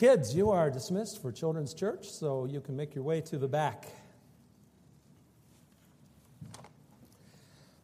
Kids, 0.00 0.34
you 0.34 0.48
are 0.48 0.70
dismissed 0.70 1.20
for 1.20 1.30
Children's 1.30 1.74
Church, 1.74 2.08
so 2.08 2.46
you 2.46 2.62
can 2.62 2.74
make 2.74 2.94
your 2.94 3.04
way 3.04 3.20
to 3.20 3.36
the 3.36 3.46
back. 3.46 3.86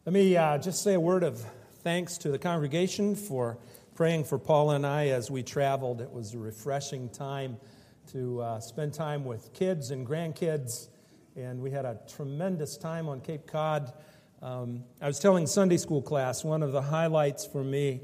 Let 0.03 0.13
me 0.13 0.35
uh, 0.35 0.57
just 0.57 0.81
say 0.81 0.95
a 0.95 0.99
word 0.99 1.21
of 1.21 1.45
thanks 1.83 2.17
to 2.17 2.31
the 2.31 2.39
congregation 2.39 3.13
for 3.13 3.59
praying 3.93 4.23
for 4.23 4.39
Paula 4.39 4.77
and 4.77 4.83
I 4.83 5.09
as 5.09 5.29
we 5.29 5.43
traveled. 5.43 6.01
It 6.01 6.11
was 6.11 6.33
a 6.33 6.39
refreshing 6.39 7.07
time 7.09 7.57
to 8.13 8.41
uh, 8.41 8.59
spend 8.61 8.95
time 8.95 9.23
with 9.23 9.53
kids 9.53 9.91
and 9.91 10.03
grandkids, 10.03 10.87
and 11.35 11.61
we 11.61 11.69
had 11.69 11.85
a 11.85 11.99
tremendous 12.07 12.77
time 12.77 13.07
on 13.07 13.21
Cape 13.21 13.45
Cod. 13.45 13.93
Um, 14.41 14.85
I 14.99 15.05
was 15.05 15.19
telling 15.19 15.45
Sunday 15.45 15.77
school 15.77 16.01
class, 16.01 16.43
one 16.43 16.63
of 16.63 16.71
the 16.71 16.81
highlights 16.81 17.45
for 17.45 17.63
me 17.63 18.01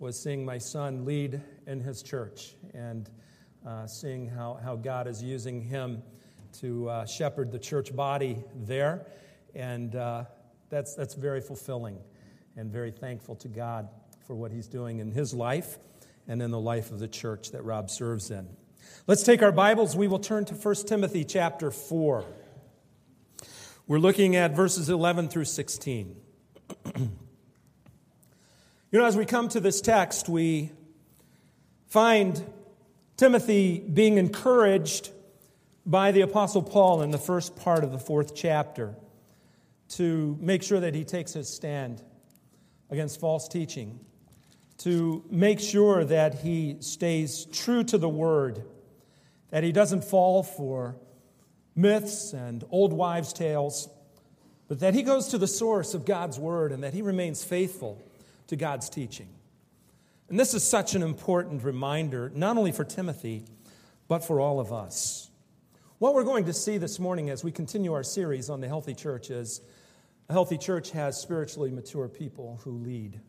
was 0.00 0.20
seeing 0.20 0.44
my 0.44 0.58
son 0.58 1.04
lead 1.04 1.40
in 1.68 1.78
his 1.78 2.02
church 2.02 2.56
and 2.74 3.08
uh, 3.66 3.86
seeing 3.86 4.28
how, 4.28 4.58
how 4.62 4.76
God 4.76 5.06
is 5.06 5.22
using 5.22 5.62
him 5.62 6.02
to 6.60 6.88
uh, 6.88 7.06
shepherd 7.06 7.50
the 7.50 7.58
church 7.58 7.94
body 7.94 8.44
there. 8.54 9.06
And 9.54 9.96
uh, 9.96 10.24
that's, 10.68 10.94
that's 10.94 11.14
very 11.14 11.40
fulfilling 11.40 11.98
and 12.56 12.70
very 12.70 12.90
thankful 12.90 13.36
to 13.36 13.48
God 13.48 13.88
for 14.26 14.34
what 14.34 14.52
he's 14.52 14.68
doing 14.68 14.98
in 14.98 15.10
his 15.10 15.32
life 15.34 15.78
and 16.28 16.42
in 16.42 16.50
the 16.50 16.60
life 16.60 16.90
of 16.90 16.98
the 16.98 17.08
church 17.08 17.52
that 17.52 17.64
Rob 17.64 17.90
serves 17.90 18.30
in. 18.30 18.48
Let's 19.06 19.22
take 19.22 19.42
our 19.42 19.52
Bibles. 19.52 19.96
We 19.96 20.08
will 20.08 20.18
turn 20.18 20.44
to 20.46 20.54
1 20.54 20.74
Timothy 20.86 21.24
chapter 21.24 21.70
4. 21.70 22.24
We're 23.86 23.98
looking 23.98 24.36
at 24.36 24.54
verses 24.54 24.88
11 24.88 25.28
through 25.28 25.44
16. 25.46 26.16
you 26.96 27.08
know, 28.92 29.04
as 29.04 29.16
we 29.16 29.26
come 29.26 29.48
to 29.50 29.60
this 29.60 29.80
text, 29.80 30.28
we 30.28 30.70
find 31.88 32.44
Timothy 33.16 33.78
being 33.78 34.18
encouraged 34.18 35.10
by 35.86 36.10
the 36.10 36.22
Apostle 36.22 36.62
Paul 36.62 37.02
in 37.02 37.12
the 37.12 37.18
first 37.18 37.54
part 37.54 37.84
of 37.84 37.92
the 37.92 37.98
fourth 37.98 38.34
chapter 38.34 38.96
to 39.90 40.36
make 40.40 40.62
sure 40.62 40.80
that 40.80 40.94
he 40.94 41.04
takes 41.04 41.32
his 41.32 41.48
stand 41.48 42.02
against 42.90 43.20
false 43.20 43.46
teaching, 43.46 44.00
to 44.78 45.24
make 45.30 45.60
sure 45.60 46.04
that 46.04 46.40
he 46.40 46.76
stays 46.80 47.44
true 47.46 47.84
to 47.84 47.98
the 47.98 48.08
word, 48.08 48.64
that 49.50 49.62
he 49.62 49.70
doesn't 49.70 50.02
fall 50.02 50.42
for 50.42 50.96
myths 51.76 52.32
and 52.32 52.64
old 52.70 52.92
wives' 52.92 53.32
tales, 53.32 53.88
but 54.66 54.80
that 54.80 54.94
he 54.94 55.02
goes 55.02 55.28
to 55.28 55.38
the 55.38 55.46
source 55.46 55.94
of 55.94 56.04
God's 56.04 56.38
word 56.38 56.72
and 56.72 56.82
that 56.82 56.94
he 56.94 57.02
remains 57.02 57.44
faithful 57.44 58.02
to 58.48 58.56
God's 58.56 58.88
teaching. 58.88 59.28
And 60.28 60.40
this 60.40 60.54
is 60.54 60.64
such 60.64 60.94
an 60.94 61.02
important 61.02 61.62
reminder, 61.64 62.30
not 62.34 62.56
only 62.56 62.72
for 62.72 62.84
Timothy, 62.84 63.44
but 64.08 64.24
for 64.24 64.40
all 64.40 64.58
of 64.58 64.72
us. 64.72 65.30
What 65.98 66.14
we're 66.14 66.24
going 66.24 66.46
to 66.46 66.52
see 66.52 66.78
this 66.78 66.98
morning 66.98 67.30
as 67.30 67.44
we 67.44 67.52
continue 67.52 67.92
our 67.92 68.02
series 68.02 68.48
on 68.50 68.60
the 68.60 68.68
healthy 68.68 68.94
church 68.94 69.30
is 69.30 69.60
a 70.28 70.32
healthy 70.32 70.58
church 70.58 70.90
has 70.92 71.20
spiritually 71.20 71.70
mature 71.70 72.08
people 72.08 72.60
who 72.64 72.72
lead. 72.78 73.20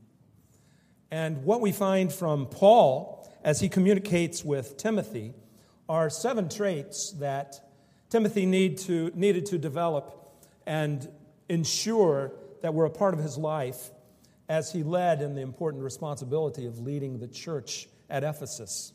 And 1.12 1.44
what 1.44 1.62
we 1.62 1.72
find 1.72 2.12
from 2.12 2.48
Paul 2.48 3.30
as 3.44 3.60
he 3.60 3.70
communicates 3.70 4.44
with 4.44 4.78
Timothy 4.78 5.34
are 5.88 6.10
seven 6.10 6.50
traits 6.50 7.12
that 7.20 7.60
Timothy 8.10 8.46
need 8.46 8.78
to, 8.80 9.12
needed 9.14 9.46
to 9.48 9.58
develop 9.58 10.34
and 10.66 11.08
ensure 11.50 12.32
that 12.62 12.74
were 12.74 12.86
a 12.86 12.90
part 12.90 13.14
of 13.14 13.20
his 13.20 13.38
life 13.38 13.92
as 14.48 14.72
he 14.72 14.84
led 14.84 15.22
in 15.22 15.36
the 15.36 15.42
important 15.42 15.84
responsibility 15.84 16.66
of 16.66 16.80
leading 16.80 17.20
the 17.20 17.28
church 17.28 17.88
at 18.10 18.24
Ephesus. 18.24 18.94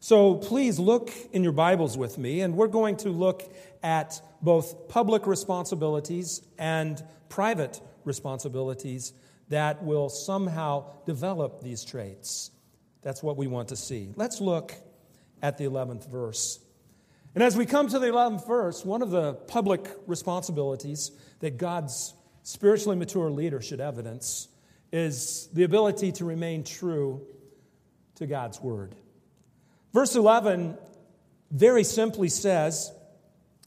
So 0.00 0.36
please 0.36 0.78
look 0.78 1.10
in 1.32 1.42
your 1.42 1.52
Bibles 1.52 1.98
with 1.98 2.18
me, 2.18 2.42
and 2.42 2.56
we're 2.56 2.68
going 2.68 2.96
to 2.98 3.08
look 3.08 3.52
at 3.82 4.20
both 4.40 4.88
public 4.88 5.26
responsibilities 5.26 6.40
and 6.56 7.02
private 7.28 7.80
responsibilities 8.04 9.12
that 9.48 9.82
will 9.82 10.08
somehow 10.08 10.84
develop 11.04 11.62
these 11.62 11.84
traits. 11.84 12.52
That's 13.02 13.22
what 13.22 13.36
we 13.36 13.48
want 13.48 13.68
to 13.68 13.76
see. 13.76 14.12
Let's 14.14 14.40
look 14.40 14.74
at 15.42 15.58
the 15.58 15.64
11th 15.64 16.08
verse. 16.08 16.60
And 17.34 17.42
as 17.42 17.56
we 17.56 17.66
come 17.66 17.88
to 17.88 17.98
the 17.98 18.06
11th 18.06 18.46
verse, 18.46 18.84
one 18.84 19.02
of 19.02 19.10
the 19.10 19.34
public 19.34 19.88
responsibilities 20.06 21.10
that 21.40 21.56
God's 21.56 22.14
spiritually 22.42 22.96
mature 22.96 23.30
leader 23.30 23.60
should 23.60 23.80
evidence 23.80 24.48
is 24.92 25.48
the 25.52 25.64
ability 25.64 26.12
to 26.12 26.24
remain 26.24 26.64
true 26.64 27.26
to 28.16 28.26
God's 28.26 28.60
word. 28.60 28.94
Verse 29.92 30.14
11 30.16 30.76
very 31.50 31.84
simply 31.84 32.28
says, 32.28 32.92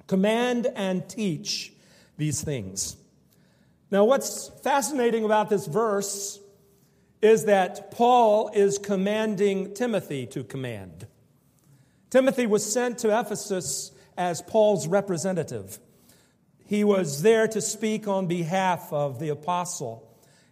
Command 0.08 0.68
and 0.76 1.08
teach 1.08 1.74
these 2.18 2.44
things. 2.44 2.96
Now, 3.90 4.06
what's 4.06 4.50
fascinating 4.64 5.26
about 5.26 5.50
this 5.50 5.66
verse 5.68 6.40
is 7.22 7.46
that 7.46 7.92
Paul 7.92 8.50
is 8.54 8.78
commanding 8.78 9.74
Timothy 9.74 10.26
to 10.28 10.44
command. 10.44 11.08
Timothy 12.10 12.46
was 12.46 12.72
sent 12.72 13.00
to 13.00 13.20
Ephesus 13.20 13.92
as 14.18 14.42
Paul's 14.42 14.88
representative. 14.88 15.80
He 16.66 16.84
was 16.84 17.22
there 17.22 17.48
to 17.48 17.62
speak 17.62 18.08
on 18.08 18.28
behalf 18.28 18.92
of 18.92 19.20
the 19.20 19.30
apostle 19.30 20.11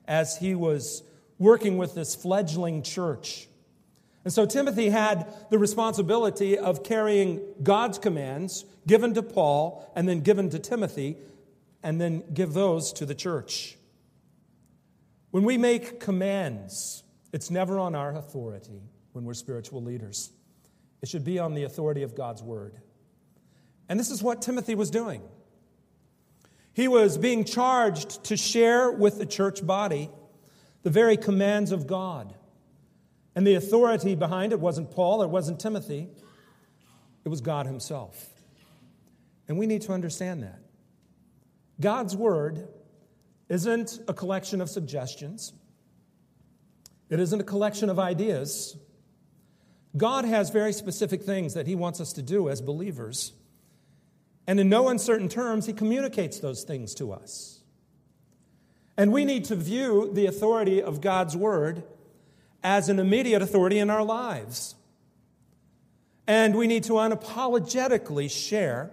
as 0.10 0.38
he 0.38 0.56
was 0.56 1.04
working 1.38 1.78
with 1.78 1.96
this 1.96 2.16
fledgling 2.16 2.82
church. 2.82 3.48
And 4.26 4.34
so 4.34 4.46
Timothy 4.46 4.90
had 4.90 5.32
the 5.50 5.58
responsibility 5.58 6.58
of 6.58 6.84
carrying 6.84 7.42
God's 7.64 7.98
commands 7.98 8.66
given 8.86 9.14
to 9.14 9.24
Paul 9.24 9.90
and 9.96 10.10
then 10.10 10.20
given 10.20 10.50
to 10.50 10.60
Timothy, 10.60 11.18
and 11.82 12.02
then 12.02 12.24
give 12.34 12.54
those 12.54 12.92
to 12.94 13.06
the 13.06 13.16
church. 13.16 13.78
When 15.32 15.44
we 15.44 15.58
make 15.58 16.02
commands, 16.02 17.04
it's 17.32 17.50
never 17.50 17.80
on 17.80 17.96
our 17.96 18.14
authority 18.16 18.82
when 19.14 19.24
we're 19.24 19.34
spiritual 19.34 19.82
leaders. 19.82 20.32
It 21.02 21.08
should 21.08 21.24
be 21.24 21.40
on 21.40 21.54
the 21.54 21.64
authority 21.64 22.04
of 22.04 22.16
God's 22.16 22.44
word. 22.44 22.76
And 23.88 23.98
this 23.98 24.12
is 24.12 24.22
what 24.22 24.42
Timothy 24.42 24.76
was 24.76 24.90
doing. 24.90 25.22
He 26.80 26.88
was 26.88 27.18
being 27.18 27.44
charged 27.44 28.24
to 28.24 28.38
share 28.38 28.90
with 28.90 29.20
the 29.20 29.26
church 29.26 29.68
body 29.68 30.10
the 30.84 30.90
very 30.90 31.18
commands 31.18 31.74
of 31.74 31.88
God. 31.88 32.34
And 33.36 33.46
the 33.46 33.56
authority 33.56 34.16
behind 34.16 34.54
it 34.54 34.62
wasn't 34.62 34.90
Paul, 34.90 35.22
it 35.22 35.30
wasn't 35.30 35.60
Timothy, 35.60 36.08
it 37.26 37.28
was 37.28 37.42
God 37.42 37.66
Himself. 37.66 38.30
And 39.50 39.58
we 39.58 39.68
need 39.68 39.82
to 39.82 39.92
understand 39.92 40.42
that. 40.44 40.62
God's 41.82 42.16
Word 42.16 42.70
isn't 43.50 44.00
a 44.08 44.14
collection 44.14 44.62
of 44.62 44.70
suggestions, 44.70 45.52
it 47.10 47.20
isn't 47.20 47.42
a 47.42 47.44
collection 47.44 47.90
of 47.90 48.00
ideas. 48.00 48.78
God 49.98 50.24
has 50.24 50.50
very 50.50 50.72
specific 50.72 51.24
things 51.24 51.56
that 51.56 51.68
He 51.68 51.76
wants 51.76 52.00
us 52.00 52.14
to 52.14 52.22
do 52.22 52.48
as 52.48 52.62
believers. 52.62 53.34
And 54.48 54.60
in 54.60 54.70
no 54.70 54.90
uncertain 54.90 55.30
terms, 55.30 55.66
he 55.66 55.74
communicates 55.74 56.40
those 56.40 56.64
things 56.64 56.96
to 56.96 57.12
us. 57.12 57.60
And 58.98 59.14
we 59.14 59.24
need 59.24 59.46
to 59.46 59.56
view 59.56 60.10
the 60.12 60.26
authority 60.26 60.82
of 60.82 61.02
God's 61.02 61.38
word 61.38 61.84
as 62.64 62.90
an 62.90 63.00
immediate 63.00 63.42
authority 63.42 63.80
in 63.80 63.90
our 63.90 64.04
lives. 64.04 64.76
And 66.28 66.56
we 66.56 66.68
need 66.68 66.84
to 66.86 66.94
unapologetically 66.94 68.30
share 68.30 68.92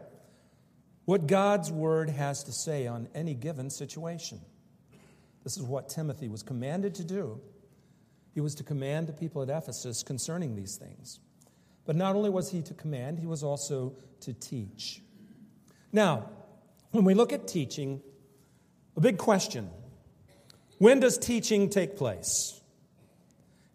what 1.07 1.27
God's 1.27 1.71
word 1.71 2.11
has 2.11 2.45
to 2.45 2.53
say 2.53 2.87
on 2.87 3.09
any 3.15 3.35
given 3.35 3.71
situation. 3.71 4.41
This 5.45 5.57
is 5.57 5.63
what 5.63 5.89
Timothy 5.89 6.29
was 6.29 6.43
commanded 6.43 6.97
to 6.97 7.05
do. 7.05 7.41
He 8.35 8.41
was 8.41 8.57
to 8.57 8.65
command 8.65 9.07
the 9.07 9.13
people 9.13 9.43
at 9.43 9.49
Ephesus 9.49 10.03
concerning 10.03 10.57
these 10.57 10.77
things. 10.77 11.21
But 11.85 11.97
not 11.97 12.17
only 12.17 12.31
was 12.31 12.51
he 12.51 12.63
to 12.63 12.75
command, 12.75 13.19
he 13.19 13.27
was 13.27 13.43
also 13.43 13.95
to 14.21 14.33
teach. 14.33 15.01
Now, 15.97 16.29
when 16.91 17.05
we 17.07 17.15
look 17.15 17.33
at 17.33 17.49
teaching, 17.49 18.03
a 18.99 19.01
big 19.01 19.17
question 19.17 19.71
when 20.77 21.01
does 21.01 21.17
teaching 21.17 21.71
take 21.71 21.97
place? 21.97 22.61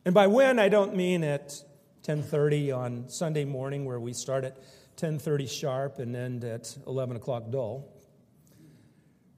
And 0.06 0.14
by 0.14 0.28
when, 0.28 0.60
I 0.60 0.70
don't 0.70 0.96
mean 0.96 1.24
at 1.24 1.64
10:30 2.04 2.72
on 2.72 3.10
Sunday 3.10 3.44
morning, 3.44 3.86
where 3.86 4.00
we 4.00 4.14
start 4.14 4.44
at 4.44 4.56
10:30 4.98 5.48
sharp 5.48 5.98
and 5.98 6.16
end 6.16 6.44
at 6.44 6.78
11 6.86 7.16
o'clock 7.18 7.50
dull. 7.50 7.92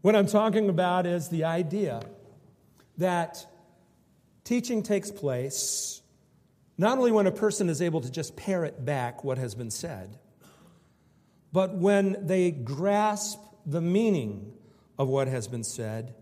What 0.01 0.17
I'm 0.17 0.27
talking 0.27 0.67
about 0.67 1.05
is 1.05 1.29
the 1.29 1.45
idea 1.45 2.01
that 2.97 3.47
teaching 4.43 4.83
takes 4.83 5.09
place 5.09 6.01
not 6.77 6.97
only 6.97 7.13
when 7.13 7.27
a 7.27 7.31
person 7.31 7.69
is 7.69 7.81
able 7.81 8.01
to 8.01 8.11
just 8.11 8.35
parrot 8.35 8.83
back 8.83 9.23
what 9.23 9.37
has 9.37 9.55
been 9.55 9.71
said, 9.71 10.19
but 11.53 11.75
when 11.75 12.17
they 12.25 12.51
grasp 12.51 13.39
the 13.65 13.81
meaning 13.81 14.51
of 14.97 15.07
what 15.07 15.27
has 15.27 15.47
been 15.47 15.63
said 15.63 16.13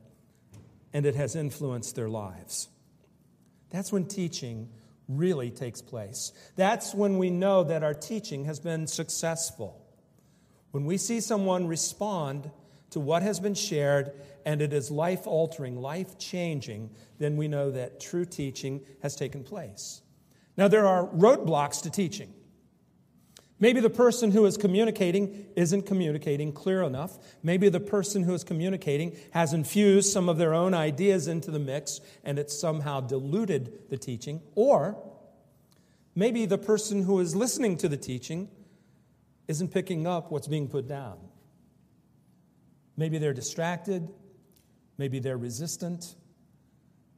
and 0.94 1.06
it 1.06 1.16
has 1.16 1.36
influenced 1.36 1.95
their 1.95 2.10
lives. 2.10 2.68
That's 3.69 3.92
when 3.92 4.06
teaching 4.06 4.69
really 5.07 5.50
takes 5.50 5.81
place. 5.81 6.33
That's 6.56 6.94
when 6.94 7.18
we 7.18 7.30
know 7.30 7.63
that 7.63 7.83
our 7.83 7.94
teaching 7.94 8.45
has 8.45 8.60
been 8.60 8.88
successful. 8.88 9.81
When 10.72 10.86
we 10.86 10.98
see 10.98 11.19
someone 11.19 11.68
respond 11.68 12.51
to 12.92 13.00
what 13.00 13.24
has 13.24 13.39
been 13.39 13.54
shared 13.54 14.12
and 14.45 14.62
it 14.62 14.74
is 14.74 14.92
life 14.92 15.28
altering, 15.28 15.78
life 15.78 16.18
changing, 16.18 16.92
then 17.19 17.38
we 17.38 17.48
know 17.48 17.72
that 17.72 18.00
true 18.00 18.25
teaching 18.25 18.81
has 19.01 19.16
taken 19.16 19.44
place. 19.44 20.01
Now, 20.57 20.68
there 20.68 20.86
are 20.86 21.07
roadblocks 21.07 21.81
to 21.83 21.89
teaching. 21.89 22.33
Maybe 23.61 23.79
the 23.79 23.91
person 23.91 24.31
who 24.31 24.45
is 24.45 24.57
communicating 24.57 25.45
isn't 25.55 25.85
communicating 25.85 26.51
clear 26.51 26.81
enough. 26.81 27.19
Maybe 27.43 27.69
the 27.69 27.79
person 27.79 28.23
who 28.23 28.33
is 28.33 28.43
communicating 28.43 29.15
has 29.31 29.53
infused 29.53 30.11
some 30.11 30.27
of 30.27 30.39
their 30.39 30.55
own 30.55 30.73
ideas 30.73 31.27
into 31.27 31.51
the 31.51 31.59
mix 31.59 32.01
and 32.23 32.39
it's 32.39 32.59
somehow 32.59 33.01
diluted 33.01 33.89
the 33.91 33.97
teaching. 33.97 34.41
Or 34.55 34.97
maybe 36.15 36.47
the 36.47 36.57
person 36.57 37.03
who 37.03 37.19
is 37.19 37.35
listening 37.35 37.77
to 37.77 37.87
the 37.87 37.97
teaching 37.97 38.49
isn't 39.47 39.67
picking 39.67 40.07
up 40.07 40.31
what's 40.31 40.47
being 40.47 40.67
put 40.67 40.87
down. 40.87 41.19
Maybe 42.97 43.19
they're 43.19 43.33
distracted. 43.33 44.09
Maybe 44.97 45.19
they're 45.19 45.37
resistant. 45.37 46.15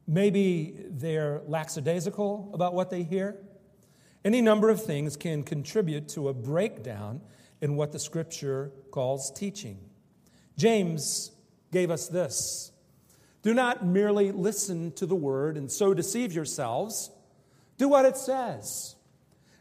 Maybe 0.06 0.76
they're 0.90 1.40
lackadaisical 1.46 2.50
about 2.52 2.74
what 2.74 2.90
they 2.90 3.02
hear. 3.02 3.38
Any 4.24 4.40
number 4.40 4.70
of 4.70 4.82
things 4.82 5.16
can 5.16 5.42
contribute 5.42 6.08
to 6.10 6.28
a 6.28 6.34
breakdown 6.34 7.20
in 7.60 7.76
what 7.76 7.92
the 7.92 7.98
scripture 7.98 8.72
calls 8.90 9.30
teaching. 9.30 9.78
James 10.56 11.30
gave 11.72 11.90
us 11.90 12.08
this 12.08 12.72
Do 13.42 13.52
not 13.52 13.84
merely 13.84 14.32
listen 14.32 14.92
to 14.92 15.06
the 15.06 15.14
word 15.14 15.56
and 15.56 15.70
so 15.70 15.92
deceive 15.92 16.32
yourselves. 16.32 17.10
Do 17.76 17.88
what 17.88 18.04
it 18.06 18.16
says. 18.16 18.94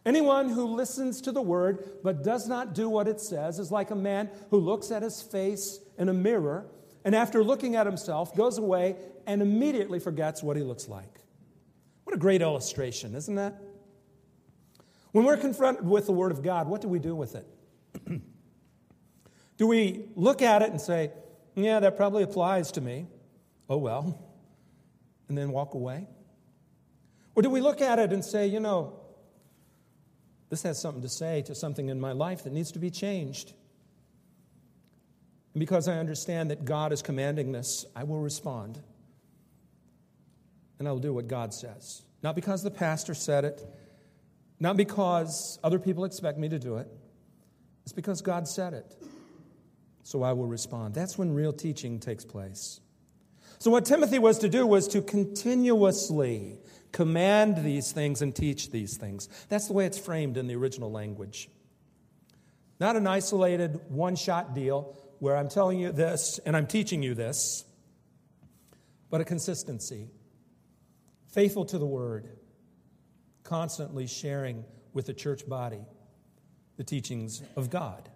Anyone 0.06 0.50
who 0.50 0.66
listens 0.66 1.22
to 1.22 1.32
the 1.32 1.42
word 1.42 2.02
but 2.04 2.24
does 2.24 2.48
not 2.48 2.76
do 2.76 2.90
what 2.90 3.08
it 3.08 3.20
says 3.22 3.58
is 3.58 3.72
like 3.72 3.90
a 3.90 3.96
man 3.96 4.30
who 4.50 4.60
looks 4.60 4.92
at 4.92 5.02
his 5.02 5.22
face 5.22 5.80
in 5.98 6.10
a 6.10 6.14
mirror 6.14 6.68
and 7.06 7.16
after 7.16 7.44
looking 7.44 7.76
at 7.76 7.86
himself 7.86 8.36
goes 8.36 8.58
away 8.58 8.98
and 9.26 9.42
immediately 9.42 10.00
forgets 10.00 10.44
what 10.44 10.58
he 10.58 10.64
looks 10.64 10.88
like. 10.88 11.22
What 12.04 12.16
a 12.16 12.20
great 12.20 12.42
illustration, 12.42 13.16
isn't 13.16 13.36
that? 13.36 13.62
When 15.14 15.26
we're 15.26 15.38
confronted 15.38 15.86
with 15.86 16.08
the 16.08 16.12
Word 16.12 16.32
of 16.32 16.42
God, 16.42 16.68
what 16.68 16.82
do 16.82 16.88
we 16.88 16.98
do 16.98 17.16
with 17.16 17.36
it? 17.36 17.48
do 19.58 19.68
we 19.68 20.06
look 20.16 20.42
at 20.42 20.64
it 20.64 20.72
and 20.72 20.82
say, 20.82 21.12
yeah, 21.56 21.80
that 21.80 21.96
probably 21.96 22.24
applies 22.24 22.72
to 22.74 22.82
me? 22.82 23.06
Oh, 23.70 23.78
well, 23.78 24.20
and 25.30 25.38
then 25.38 25.52
walk 25.52 25.76
away? 25.76 26.08
Or 27.36 27.44
do 27.44 27.50
we 27.52 27.62
look 27.62 27.80
at 27.80 28.00
it 28.00 28.12
and 28.12 28.26
say, 28.26 28.48
you 28.48 28.60
know, 28.60 29.00
this 30.50 30.64
has 30.64 30.82
something 30.82 31.04
to 31.04 31.10
say 31.10 31.44
to 31.44 31.54
something 31.54 31.90
in 31.90 32.00
my 32.00 32.12
life 32.12 32.44
that 32.44 32.54
needs 32.54 32.72
to 32.72 32.80
be 32.80 32.90
changed? 32.90 33.54
And 35.54 35.60
because 35.60 35.88
I 35.88 36.00
understand 36.00 36.50
that 36.50 36.66
God 36.66 36.92
is 36.92 37.04
commanding 37.04 37.52
this, 37.52 37.86
I 37.96 38.04
will 38.04 38.20
respond. 38.20 38.82
And 40.80 40.88
I 40.88 40.92
will 40.92 41.00
do 41.00 41.14
what 41.14 41.28
God 41.28 41.54
says. 41.54 42.02
Not 42.24 42.34
because 42.34 42.64
the 42.64 42.72
pastor 42.72 43.14
said 43.14 43.46
it, 43.46 43.64
not 44.60 44.78
because 44.78 45.60
other 45.64 45.80
people 45.80 46.06
expect 46.06 46.38
me 46.38 46.50
to 46.50 46.60
do 46.60 46.78
it, 46.78 46.88
it's 47.84 47.94
because 47.94 48.22
God 48.22 48.48
said 48.48 48.74
it. 48.74 48.96
So 50.04 50.24
I 50.24 50.34
will 50.34 50.48
respond. 50.48 50.94
That's 50.94 51.18
when 51.18 51.34
real 51.34 51.54
teaching 51.54 52.00
takes 52.00 52.26
place. 52.26 52.82
So, 53.60 53.72
what 53.72 53.86
Timothy 53.86 54.20
was 54.20 54.40
to 54.40 54.50
do 54.50 54.68
was 54.68 54.90
to 54.90 55.02
continuously 55.02 56.60
command 56.92 57.64
these 57.64 57.94
things 57.94 58.22
and 58.22 58.36
teach 58.36 58.72
these 58.72 58.98
things. 58.98 59.30
That's 59.48 59.68
the 59.68 59.74
way 59.74 59.86
it's 59.86 59.98
framed 59.98 60.36
in 60.36 60.48
the 60.48 60.56
original 60.56 60.92
language. 60.92 61.50
Not 62.80 62.98
an 62.98 63.08
isolated, 63.08 63.80
one 63.88 64.18
shot 64.18 64.54
deal 64.54 64.98
where 65.20 65.38
I'm 65.38 65.48
telling 65.48 65.80
you 65.80 65.94
this 65.94 66.40
and 66.46 66.58
I'm 66.58 66.68
teaching 66.68 67.02
you 67.02 67.16
this, 67.16 67.64
but 69.10 69.22
a 69.22 69.26
consistency. 69.26 70.10
Faithful 71.28 71.64
to 71.66 71.78
the 71.78 71.86
word, 71.86 72.30
constantly 73.44 74.08
sharing 74.08 74.64
with 74.94 75.06
the 75.06 75.14
church 75.14 75.48
body 75.48 75.82
the 76.78 76.84
teachings 76.84 77.42
of 77.56 77.70
God. 77.70 78.10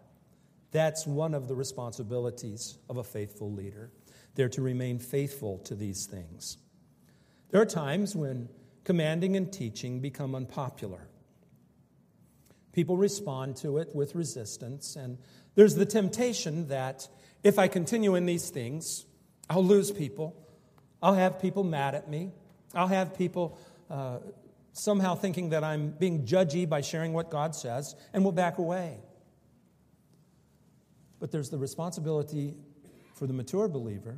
That's 0.72 1.06
one 1.06 1.34
of 1.34 1.48
the 1.48 1.56
responsibilities 1.56 2.78
of 2.90 2.98
a 2.98 3.04
faithful 3.04 3.52
leader. 3.52 3.92
They're 4.36 4.50
to 4.50 4.62
remain 4.62 5.00
faithful 5.00 5.60
to 5.60 5.76
these 5.76 6.06
things. 6.06 6.58
There 7.50 7.62
are 7.62 7.66
times 7.66 8.16
when 8.16 8.50
commanding 8.84 9.36
and 9.36 9.52
teaching 9.52 10.00
become 10.00 10.36
unpopular. 10.36 11.08
People 12.74 12.98
respond 12.98 13.56
to 13.58 13.78
it 13.78 13.96
with 13.96 14.16
resistance, 14.16 14.96
and 14.96 15.18
there's 15.56 15.76
the 15.76 15.86
temptation 15.86 16.68
that 16.68 17.08
if 17.44 17.58
I 17.58 17.68
continue 17.68 18.16
in 18.16 18.26
these 18.26 18.50
things, 18.50 19.06
I'll 19.50 19.64
lose 19.64 19.92
people. 19.92 20.36
I'll 21.02 21.16
have 21.16 21.42
people 21.42 21.64
mad 21.64 21.96
at 21.96 22.10
me. 22.10 22.32
I'll 22.76 22.88
have 22.88 23.18
people 23.18 23.58
uh, 23.90 24.20
somehow 24.78 25.16
thinking 25.16 25.50
that 25.50 25.64
I'm 25.64 25.90
being 25.90 26.26
judgy 26.26 26.68
by 26.68 26.82
sharing 26.82 27.14
what 27.14 27.30
God 27.30 27.56
says, 27.56 27.96
and 28.14 28.24
will 28.24 28.32
back 28.32 28.58
away. 28.58 29.00
But 31.20 31.32
there's 31.32 31.50
the 31.50 31.58
responsibility 31.58 32.56
for 33.16 33.26
the 33.28 33.34
mature 33.34 33.68
believer, 33.68 34.18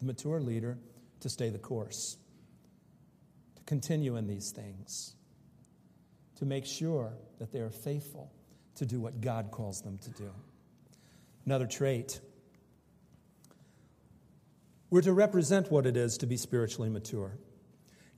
the 0.00 0.06
mature 0.06 0.40
leader, 0.40 0.78
to 1.20 1.28
stay 1.28 1.50
the 1.50 1.58
course, 1.58 2.16
to 3.56 3.62
continue 3.64 4.16
in 4.16 4.26
these 4.26 4.50
things, 4.50 5.14
to 6.36 6.44
make 6.44 6.66
sure 6.66 7.12
that 7.38 7.52
they 7.52 7.60
are 7.60 7.70
faithful 7.70 8.32
to 8.74 8.86
do 8.86 9.00
what 9.00 9.20
God 9.20 9.50
calls 9.52 9.82
them 9.82 9.98
to 9.98 10.10
do. 10.10 10.30
Another 11.46 11.66
trait 11.66 12.20
we're 14.90 15.00
to 15.00 15.12
represent 15.14 15.70
what 15.70 15.86
it 15.86 15.96
is 15.96 16.18
to 16.18 16.26
be 16.26 16.36
spiritually 16.36 16.90
mature. 16.90 17.38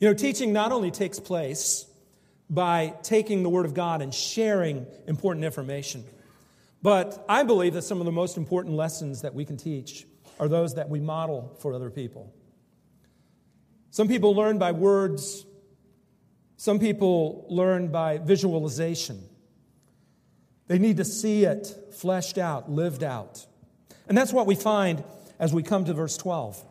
You 0.00 0.08
know, 0.08 0.14
teaching 0.14 0.52
not 0.52 0.72
only 0.72 0.90
takes 0.90 1.20
place 1.20 1.86
by 2.50 2.94
taking 3.02 3.42
the 3.42 3.48
Word 3.48 3.64
of 3.64 3.74
God 3.74 4.02
and 4.02 4.12
sharing 4.12 4.86
important 5.06 5.44
information, 5.44 6.04
but 6.82 7.24
I 7.28 7.44
believe 7.44 7.74
that 7.74 7.82
some 7.82 8.00
of 8.00 8.04
the 8.04 8.12
most 8.12 8.36
important 8.36 8.74
lessons 8.74 9.22
that 9.22 9.34
we 9.34 9.44
can 9.44 9.56
teach 9.56 10.06
are 10.38 10.48
those 10.48 10.74
that 10.74 10.88
we 10.88 11.00
model 11.00 11.56
for 11.60 11.72
other 11.72 11.90
people. 11.90 12.34
Some 13.90 14.08
people 14.08 14.34
learn 14.34 14.58
by 14.58 14.72
words, 14.72 15.46
some 16.56 16.78
people 16.78 17.46
learn 17.48 17.88
by 17.88 18.18
visualization. 18.18 19.22
They 20.66 20.78
need 20.78 20.96
to 20.96 21.04
see 21.04 21.44
it 21.44 21.72
fleshed 21.92 22.38
out, 22.38 22.70
lived 22.70 23.04
out. 23.04 23.46
And 24.08 24.18
that's 24.18 24.32
what 24.32 24.46
we 24.46 24.54
find 24.54 25.04
as 25.38 25.52
we 25.52 25.62
come 25.62 25.84
to 25.84 25.94
verse 25.94 26.16
12. 26.16 26.62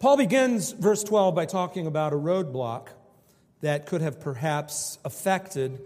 Paul 0.00 0.16
begins 0.16 0.72
verse 0.72 1.04
12 1.04 1.34
by 1.34 1.44
talking 1.44 1.86
about 1.86 2.14
a 2.14 2.16
roadblock 2.16 2.88
that 3.60 3.84
could 3.84 4.00
have 4.00 4.18
perhaps 4.18 4.98
affected 5.04 5.78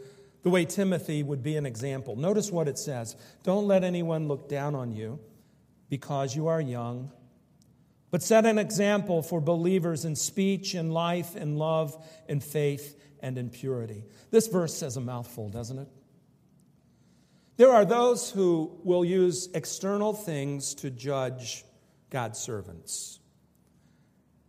the 0.45 0.51
way 0.51 0.65
Timothy 0.65 1.25
would 1.25 1.43
be 1.43 1.57
an 1.57 1.67
example. 1.67 2.15
Notice 2.15 2.53
what 2.53 2.69
it 2.69 2.79
says 2.79 3.17
Don't 3.43 3.67
let 3.67 3.83
anyone 3.83 4.29
look 4.29 4.49
down 4.49 4.77
on 4.77 4.93
you 4.93 5.19
because 5.91 6.37
you 6.37 6.47
are 6.47 6.61
young, 6.61 7.11
but 8.13 8.23
set 8.23 8.47
an 8.47 8.57
example 8.57 9.21
for 9.21 9.41
believers 9.41 10.05
in 10.05 10.15
speech, 10.15 10.77
in 10.77 10.93
life, 10.93 11.35
in 11.35 11.57
love, 11.57 11.97
in 12.29 12.39
faith, 12.39 12.97
and 13.19 13.37
in 13.37 13.51
purity. 13.51 14.05
This 14.31 14.47
verse 14.47 14.77
says 14.77 14.97
a 14.97 15.01
mouthful, 15.01 15.49
doesn't 15.49 15.79
it? 15.81 15.89
There 17.57 17.73
are 17.73 17.85
those 17.85 18.31
who 18.31 18.79
will 18.85 19.05
use 19.05 19.49
external 19.55 20.13
things 20.13 20.75
to 20.77 20.91
judge 20.91 21.65
God's 22.11 22.39
servants. 22.39 23.19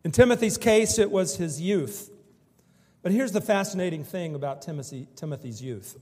In 0.05 0.11
Timothy's 0.11 0.59
case, 0.59 0.99
it 0.99 1.09
was 1.09 1.35
his 1.35 1.59
youth. 1.59 2.11
But 3.01 3.11
here's 3.11 3.31
the 3.31 3.41
fascinating 3.41 4.03
thing 4.03 4.35
about 4.35 4.61
Timothy, 4.61 5.07
Timothy's 5.15 5.63
youth. 5.63 5.97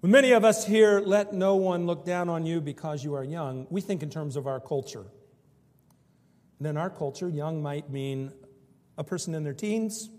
When 0.00 0.10
many 0.10 0.32
of 0.32 0.44
us 0.44 0.66
here 0.66 0.98
let 0.98 1.32
no 1.32 1.54
one 1.54 1.86
look 1.86 2.04
down 2.04 2.28
on 2.28 2.44
you 2.44 2.60
because 2.60 3.04
you 3.04 3.14
are 3.14 3.22
young, 3.22 3.68
we 3.70 3.80
think 3.80 4.02
in 4.02 4.10
terms 4.10 4.34
of 4.34 4.48
our 4.48 4.58
culture. 4.58 5.04
And 6.58 6.66
in 6.66 6.76
our 6.76 6.90
culture, 6.90 7.28
young 7.28 7.62
might 7.62 7.88
mean 7.88 8.32
a 8.96 9.04
person 9.04 9.32
in 9.32 9.44
their 9.44 9.54
teens, 9.54 10.10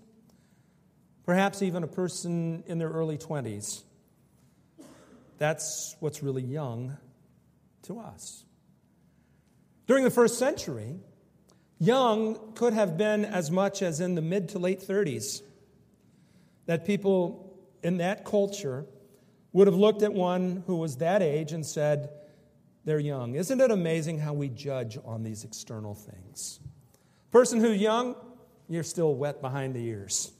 perhaps 1.25 1.61
even 1.61 1.83
a 1.83 1.87
person 1.87 2.63
in 2.65 2.77
their 2.77 2.89
early 2.89 3.17
20s. 3.17 3.83
That's 5.37 5.97
what's 5.99 6.23
really 6.23 6.43
young 6.43 6.95
to 7.83 7.99
us. 7.99 8.45
During 9.85 10.05
the 10.05 10.11
first 10.11 10.39
century, 10.39 11.01
Young 11.79 12.53
could 12.55 12.73
have 12.73 12.97
been 12.97 13.23
as 13.23 13.49
much 13.49 13.81
as 13.81 14.01
in 14.01 14.15
the 14.15 14.21
mid 14.21 14.49
to 14.49 14.59
late 14.59 14.81
30s. 14.81 15.41
That 16.65 16.85
people 16.85 17.57
in 17.81 17.97
that 17.97 18.25
culture 18.25 18.85
would 19.53 19.67
have 19.67 19.75
looked 19.75 20.03
at 20.03 20.13
one 20.13 20.63
who 20.67 20.75
was 20.75 20.97
that 20.97 21.21
age 21.21 21.53
and 21.53 21.65
said, 21.65 22.09
they're 22.85 22.99
young. 22.99 23.35
Isn't 23.35 23.61
it 23.61 23.71
amazing 23.71 24.19
how 24.19 24.33
we 24.33 24.49
judge 24.49 24.97
on 25.05 25.23
these 25.23 25.43
external 25.43 25.95
things? 25.95 26.59
Person 27.31 27.59
who's 27.59 27.79
young, 27.79 28.15
you're 28.67 28.83
still 28.83 29.13
wet 29.15 29.41
behind 29.41 29.75
the 29.75 29.85
ears. 29.85 30.31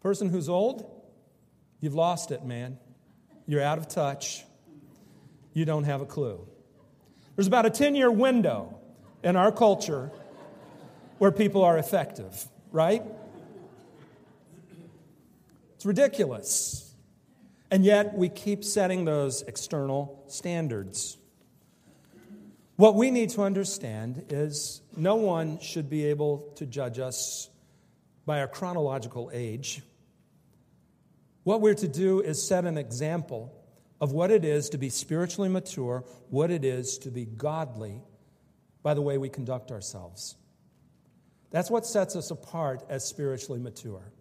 Person 0.00 0.28
who's 0.28 0.48
old, 0.48 0.90
you've 1.80 1.94
lost 1.94 2.30
it, 2.30 2.44
man. 2.44 2.78
You're 3.46 3.62
out 3.62 3.78
of 3.78 3.88
touch. 3.88 4.44
You 5.52 5.64
don't 5.64 5.84
have 5.84 6.00
a 6.00 6.06
clue. 6.06 6.46
There's 7.36 7.46
about 7.46 7.66
a 7.66 7.70
10 7.70 7.94
year 7.94 8.10
window 8.10 8.79
in 9.22 9.36
our 9.36 9.52
culture 9.52 10.10
where 11.18 11.30
people 11.30 11.64
are 11.64 11.76
effective, 11.76 12.46
right? 12.72 13.02
It's 15.74 15.84
ridiculous. 15.84 16.94
And 17.70 17.84
yet 17.84 18.14
we 18.14 18.28
keep 18.28 18.64
setting 18.64 19.04
those 19.04 19.42
external 19.42 20.24
standards. 20.26 21.18
What 22.76 22.94
we 22.94 23.10
need 23.10 23.30
to 23.30 23.42
understand 23.42 24.24
is 24.30 24.80
no 24.96 25.16
one 25.16 25.58
should 25.60 25.90
be 25.90 26.06
able 26.06 26.50
to 26.56 26.64
judge 26.64 26.98
us 26.98 27.50
by 28.24 28.40
our 28.40 28.48
chronological 28.48 29.30
age. 29.32 29.82
What 31.44 31.60
we're 31.60 31.74
to 31.74 31.88
do 31.88 32.20
is 32.20 32.46
set 32.46 32.64
an 32.64 32.78
example 32.78 33.54
of 34.00 34.12
what 34.12 34.30
it 34.30 34.44
is 34.44 34.70
to 34.70 34.78
be 34.78 34.88
spiritually 34.88 35.50
mature, 35.50 36.04
what 36.30 36.50
it 36.50 36.64
is 36.64 36.96
to 36.98 37.10
be 37.10 37.26
godly 37.26 38.02
by 38.82 38.94
the 38.94 39.02
way 39.02 39.18
we 39.18 39.28
conduct 39.28 39.70
ourselves. 39.70 40.36
That's 41.50 41.70
what 41.70 41.86
sets 41.86 42.16
us 42.16 42.30
apart 42.30 42.82
as 42.88 43.04
spiritually 43.04 43.60
mature. 43.60 44.12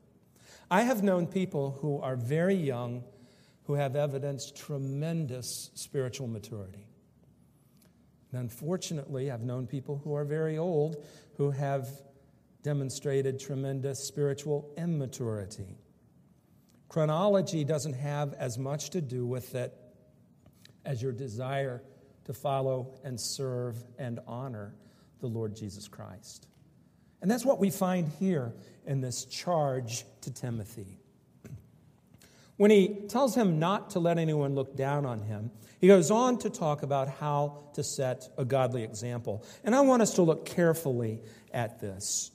I 0.72 0.82
have 0.84 1.04
known 1.04 1.28
people 1.28 1.78
who 1.82 2.00
are 2.00 2.16
very 2.16 2.56
young 2.56 3.04
who 3.70 3.76
have 3.76 3.96
evidenced 3.96 4.56
tremendous 4.56 5.70
spiritual 5.76 6.28
maturity. 6.28 6.88
And 8.32 8.42
unfortunately, 8.42 9.30
I've 9.30 9.44
known 9.44 9.68
people 9.68 10.02
who 10.04 10.16
are 10.16 10.26
very 10.26 10.58
old 10.58 11.06
who 11.38 11.52
have 11.52 11.88
demonstrated 12.64 13.40
tremendous 13.40 14.00
spiritual 14.00 14.74
immaturity. 14.76 15.78
Chronology 16.88 17.64
doesn't 17.64 17.94
have 17.94 18.34
as 18.34 18.58
much 18.58 18.90
to 18.90 19.02
do 19.02 19.26
with 19.26 19.54
it 19.54 19.72
as 20.84 21.02
your 21.02 21.12
desire 21.12 21.84
to 22.30 22.34
follow 22.34 22.94
and 23.04 23.20
serve 23.20 23.76
and 23.98 24.20
honor 24.28 24.76
the 25.20 25.26
Lord 25.26 25.56
Jesus 25.56 25.88
Christ. 25.88 26.46
And 27.24 27.32
that's 27.32 27.44
what 27.44 27.58
we 27.58 27.72
find 27.72 28.08
here 28.20 28.54
in 28.86 29.02
this 29.02 29.26
charge 29.26 30.06
to 30.22 30.32
Timothy. 30.32 31.00
When 32.56 32.70
he 32.70 32.90
tells 33.08 33.34
him 33.34 33.58
not 33.58 33.90
to 33.92 34.00
let 34.00 34.20
anyone 34.20 34.54
look 34.54 34.76
down 34.76 35.08
on 35.08 35.24
him, 35.24 35.50
he 35.82 35.88
goes 35.88 36.12
on 36.12 36.38
to 36.40 36.52
talk 36.52 36.84
about 36.84 37.08
how 37.10 37.64
to 37.74 37.84
set 37.84 38.30
a 38.38 38.46
godly 38.46 38.84
example. 38.84 39.44
And 39.64 39.74
I 39.74 39.82
want 39.82 40.04
us 40.04 40.14
to 40.14 40.22
look 40.22 40.46
carefully 40.46 41.24
at 41.52 41.80
this. 41.82 42.30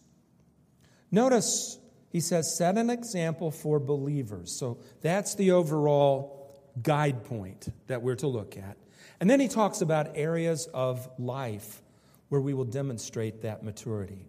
Notice 1.12 1.78
he 2.08 2.18
says, 2.18 2.56
set 2.56 2.78
an 2.78 2.90
example 2.90 3.52
for 3.52 3.78
believers. 3.78 4.50
So 4.50 4.78
that's 5.02 5.36
the 5.36 5.52
overall 5.52 6.52
guide 6.82 7.22
point 7.22 7.68
that 7.86 8.02
we're 8.02 8.16
to 8.16 8.26
look 8.26 8.56
at. 8.56 8.76
And 9.24 9.30
then 9.30 9.40
he 9.40 9.48
talks 9.48 9.80
about 9.80 10.18
areas 10.18 10.68
of 10.74 11.08
life 11.18 11.80
where 12.28 12.42
we 12.42 12.52
will 12.52 12.66
demonstrate 12.66 13.40
that 13.40 13.62
maturity. 13.62 14.26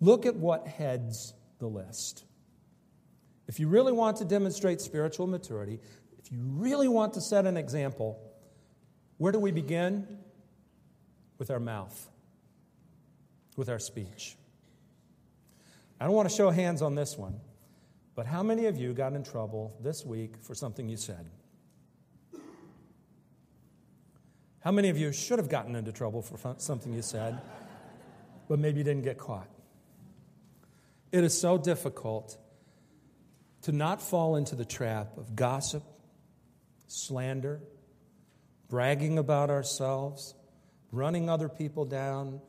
Look 0.00 0.24
at 0.24 0.36
what 0.36 0.66
heads 0.66 1.34
the 1.58 1.66
list. 1.66 2.24
If 3.46 3.60
you 3.60 3.68
really 3.68 3.92
want 3.92 4.16
to 4.16 4.24
demonstrate 4.24 4.80
spiritual 4.80 5.26
maturity, 5.26 5.80
if 6.18 6.32
you 6.32 6.38
really 6.40 6.88
want 6.88 7.12
to 7.12 7.20
set 7.20 7.44
an 7.44 7.58
example, 7.58 8.18
where 9.18 9.32
do 9.32 9.38
we 9.38 9.52
begin? 9.52 10.16
With 11.36 11.50
our 11.50 11.60
mouth, 11.60 12.08
with 13.54 13.68
our 13.68 13.78
speech. 13.78 14.38
I 16.00 16.06
don't 16.06 16.14
want 16.14 16.30
to 16.30 16.34
show 16.34 16.48
hands 16.48 16.80
on 16.80 16.94
this 16.94 17.18
one, 17.18 17.38
but 18.14 18.24
how 18.24 18.42
many 18.42 18.64
of 18.64 18.78
you 18.78 18.94
got 18.94 19.12
in 19.12 19.22
trouble 19.22 19.76
this 19.78 20.06
week 20.06 20.36
for 20.40 20.54
something 20.54 20.88
you 20.88 20.96
said? 20.96 21.28
How 24.64 24.72
many 24.72 24.88
of 24.88 24.96
you 24.96 25.12
should 25.12 25.38
have 25.38 25.50
gotten 25.50 25.76
into 25.76 25.92
trouble 25.92 26.22
for 26.22 26.54
something 26.56 26.94
you 26.94 27.02
said, 27.02 27.38
but 28.48 28.58
maybe 28.58 28.78
you 28.78 28.84
didn't 28.84 29.04
get 29.04 29.18
caught? 29.18 29.46
It 31.12 31.22
is 31.22 31.38
so 31.38 31.58
difficult 31.58 32.38
to 33.62 33.72
not 33.72 34.00
fall 34.00 34.36
into 34.36 34.56
the 34.56 34.64
trap 34.64 35.18
of 35.18 35.36
gossip, 35.36 35.82
slander, 36.86 37.60
bragging 38.70 39.18
about 39.18 39.50
ourselves, 39.50 40.34
running 40.90 41.28
other 41.28 41.50
people 41.50 41.84
down, 41.84 42.40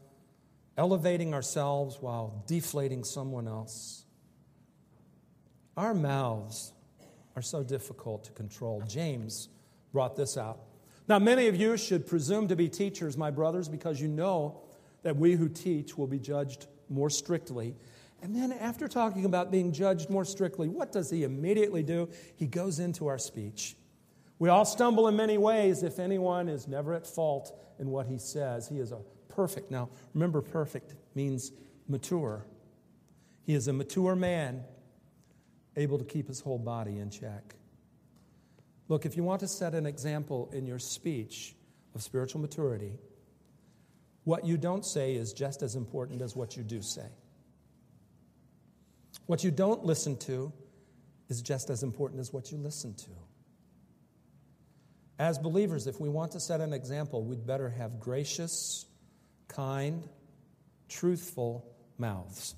elevating 0.78 1.34
ourselves 1.34 1.98
while 2.00 2.46
deflating 2.48 3.04
someone 3.04 3.46
else. 3.46 4.06
Our 5.76 5.94
mouths 5.94 6.72
are 7.36 7.42
so 7.42 7.62
difficult 7.62 8.24
to 8.24 8.32
control. 8.32 8.82
James 8.88 9.50
brought 9.92 10.16
this 10.16 10.38
out. 10.38 10.60
Now, 11.08 11.20
many 11.20 11.48
of 11.48 11.56
you 11.56 11.78
should 11.78 12.08
presume 12.08 12.48
to 12.48 12.56
be 12.56 12.68
teachers, 12.68 13.18
my 13.18 13.32
brothers, 13.32 13.70
because 13.70 14.02
you 14.02 14.08
know 14.08 14.62
that 15.04 15.16
we 15.16 15.34
who 15.34 15.48
teach 15.50 15.98
will 15.98 16.08
be 16.08 16.20
judged 16.20 16.68
more 16.90 17.10
strictly 17.10 17.76
and 18.26 18.36
then, 18.36 18.52
after 18.54 18.88
talking 18.88 19.26
about 19.26 19.52
being 19.52 19.72
judged 19.72 20.10
more 20.10 20.26
strictly, 20.26 20.68
what 20.68 20.92
does 20.92 21.12
he 21.12 21.24
immediately 21.24 21.84
do? 21.84 22.10
He 22.36 22.48
goes 22.48 22.80
into 22.80 23.06
our 23.06 23.20
speech. 23.20 23.76
We 24.40 24.50
all 24.50 24.66
stumble 24.66 25.08
in 25.08 25.16
many 25.16 25.38
ways. 25.38 25.84
If 25.84 26.00
anyone 26.00 26.50
is 26.50 26.68
never 26.68 26.96
at 26.96 27.06
fault 27.06 27.56
in 27.78 27.92
what 27.92 28.08
he 28.08 28.18
says, 28.18 28.68
he 28.68 28.80
is 28.80 28.92
a 28.92 29.00
perfect. 29.30 29.70
Now, 29.70 29.90
remember, 30.16 30.42
perfect 30.42 30.96
means 31.14 31.52
mature. 31.88 32.48
He 33.44 33.54
is 33.54 33.68
a 33.68 33.74
mature 33.74 34.16
man, 34.16 34.64
able 35.76 36.00
to 36.00 36.04
keep 36.04 36.28
his 36.28 36.40
whole 36.40 36.58
body 36.58 36.98
in 36.98 37.12
check. 37.12 37.54
Look, 38.88 39.06
if 39.06 39.18
you 39.18 39.24
want 39.24 39.40
to 39.42 39.48
set 39.48 39.74
an 39.74 39.86
example 39.86 40.50
in 40.54 40.68
your 40.68 40.80
speech 40.80 41.56
of 41.96 42.04
spiritual 42.04 42.42
maturity, 42.42 42.94
what 44.24 44.46
you 44.46 44.58
don't 44.58 44.86
say 44.86 45.16
is 45.16 45.34
just 45.34 45.62
as 45.62 45.76
important 45.76 46.22
as 46.22 46.36
what 46.36 46.56
you 46.58 46.64
do 46.64 46.82
say. 46.82 47.08
What 49.26 49.44
you 49.44 49.52
don't 49.52 49.86
listen 49.86 50.18
to 50.18 50.52
is 51.30 51.42
just 51.42 51.70
as 51.70 51.84
important 51.84 52.20
as 52.20 52.32
what 52.32 52.52
you 52.52 52.58
listen 52.58 52.94
to. 52.94 53.10
As 55.18 55.40
believers, 55.40 55.88
if 55.88 56.00
we 56.00 56.10
want 56.10 56.34
to 56.34 56.40
set 56.40 56.60
an 56.62 56.74
example, 56.74 57.24
we'd 57.24 57.48
better 57.48 57.70
have 57.70 58.00
gracious, 58.00 58.86
kind, 59.48 60.08
truthful 60.90 61.66
mouths. 61.98 62.54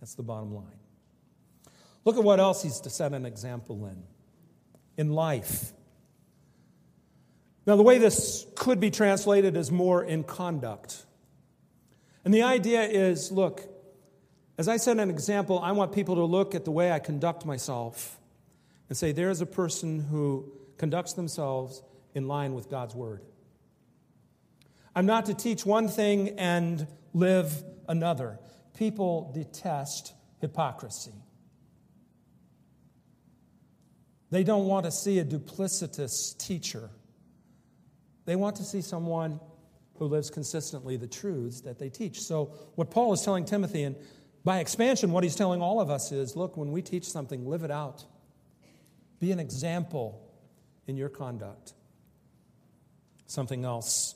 That's 0.00 0.14
the 0.14 0.22
bottom 0.22 0.54
line. 0.54 0.78
Look 2.04 2.16
at 2.16 2.22
what 2.22 2.38
else 2.38 2.62
he's 2.62 2.80
to 2.80 2.90
set 2.90 3.12
an 3.14 3.24
example 3.24 3.86
in. 3.86 4.02
In 4.96 5.12
life. 5.12 5.72
Now, 7.66 7.76
the 7.76 7.82
way 7.82 7.98
this 7.98 8.46
could 8.54 8.80
be 8.80 8.90
translated 8.90 9.56
is 9.56 9.70
more 9.70 10.04
in 10.04 10.22
conduct. 10.22 11.04
And 12.24 12.32
the 12.32 12.42
idea 12.42 12.82
is 12.82 13.30
look, 13.32 13.62
as 14.58 14.68
I 14.68 14.78
set 14.78 14.98
an 14.98 15.10
example, 15.10 15.58
I 15.58 15.72
want 15.72 15.92
people 15.92 16.14
to 16.16 16.24
look 16.24 16.54
at 16.54 16.64
the 16.64 16.70
way 16.70 16.90
I 16.90 16.98
conduct 16.98 17.44
myself 17.44 18.18
and 18.88 18.96
say, 18.96 19.12
there 19.12 19.30
is 19.30 19.40
a 19.40 19.46
person 19.46 20.00
who 20.00 20.50
conducts 20.78 21.12
themselves 21.12 21.82
in 22.14 22.28
line 22.28 22.54
with 22.54 22.70
God's 22.70 22.94
word. 22.94 23.22
I'm 24.94 25.06
not 25.06 25.26
to 25.26 25.34
teach 25.34 25.66
one 25.66 25.88
thing 25.88 26.38
and 26.38 26.86
live 27.12 27.62
another. 27.88 28.38
People 28.78 29.30
detest 29.34 30.14
hypocrisy. 30.40 31.12
They 34.30 34.42
don't 34.42 34.66
want 34.66 34.84
to 34.86 34.90
see 34.90 35.18
a 35.18 35.24
duplicitous 35.24 36.36
teacher. 36.38 36.90
They 38.24 38.36
want 38.36 38.56
to 38.56 38.64
see 38.64 38.80
someone 38.80 39.40
who 39.98 40.06
lives 40.06 40.30
consistently 40.30 40.96
the 40.96 41.06
truths 41.06 41.60
that 41.62 41.78
they 41.78 41.88
teach. 41.88 42.20
So, 42.20 42.46
what 42.74 42.90
Paul 42.90 43.12
is 43.12 43.22
telling 43.22 43.44
Timothy 43.44 43.84
and 43.84 43.96
by 44.44 44.58
expansion, 44.58 45.10
what 45.10 45.24
he's 45.24 45.34
telling 45.34 45.60
all 45.60 45.80
of 45.80 45.90
us 45.90 46.12
is 46.12 46.36
look, 46.36 46.56
when 46.56 46.70
we 46.70 46.82
teach 46.82 47.04
something, 47.04 47.46
live 47.46 47.64
it 47.64 47.70
out. 47.70 48.04
Be 49.18 49.32
an 49.32 49.40
example 49.40 50.22
in 50.86 50.96
your 50.96 51.08
conduct. 51.08 51.72
Something 53.26 53.64
else 53.64 54.14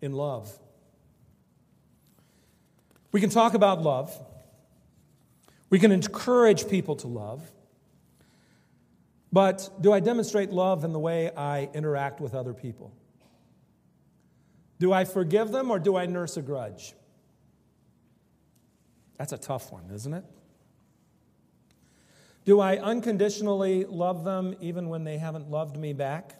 in 0.00 0.12
love. 0.12 0.56
We 3.12 3.20
can 3.20 3.30
talk 3.30 3.54
about 3.54 3.82
love. 3.82 4.16
We 5.70 5.78
can 5.78 5.90
encourage 5.90 6.68
people 6.68 6.96
to 6.96 7.06
love. 7.06 7.50
But 9.32 9.68
do 9.80 9.92
I 9.92 10.00
demonstrate 10.00 10.50
love 10.50 10.84
in 10.84 10.92
the 10.92 10.98
way 10.98 11.30
I 11.34 11.68
interact 11.74 12.20
with 12.20 12.34
other 12.34 12.54
people? 12.54 12.94
Do 14.78 14.92
I 14.92 15.04
forgive 15.04 15.50
them 15.52 15.70
or 15.70 15.78
do 15.78 15.96
I 15.96 16.06
nurse 16.06 16.36
a 16.36 16.42
grudge? 16.42 16.94
That's 19.18 19.32
a 19.32 19.38
tough 19.38 19.72
one, 19.72 19.90
isn't 19.92 20.12
it? 20.12 20.24
Do 22.44 22.60
I 22.60 22.76
unconditionally 22.76 23.84
love 23.84 24.24
them 24.24 24.54
even 24.60 24.88
when 24.88 25.04
they 25.04 25.18
haven't 25.18 25.50
loved 25.50 25.76
me 25.76 25.92
back? 25.92 26.36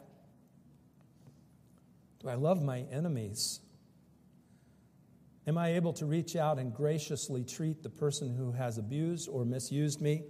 Do 2.21 2.29
I 2.29 2.35
love 2.35 2.63
my 2.63 2.85
enemies? 2.91 3.59
Am 5.47 5.57
I 5.57 5.75
able 5.75 5.93
to 5.93 6.05
reach 6.05 6.35
out 6.35 6.59
and 6.59 6.73
graciously 6.73 7.43
treat 7.43 7.83
the 7.83 7.89
person 7.89 8.35
who 8.35 8.51
has 8.51 8.77
abused 8.77 9.27
or 9.29 9.45
misused 9.45 10.01
me 10.01 10.23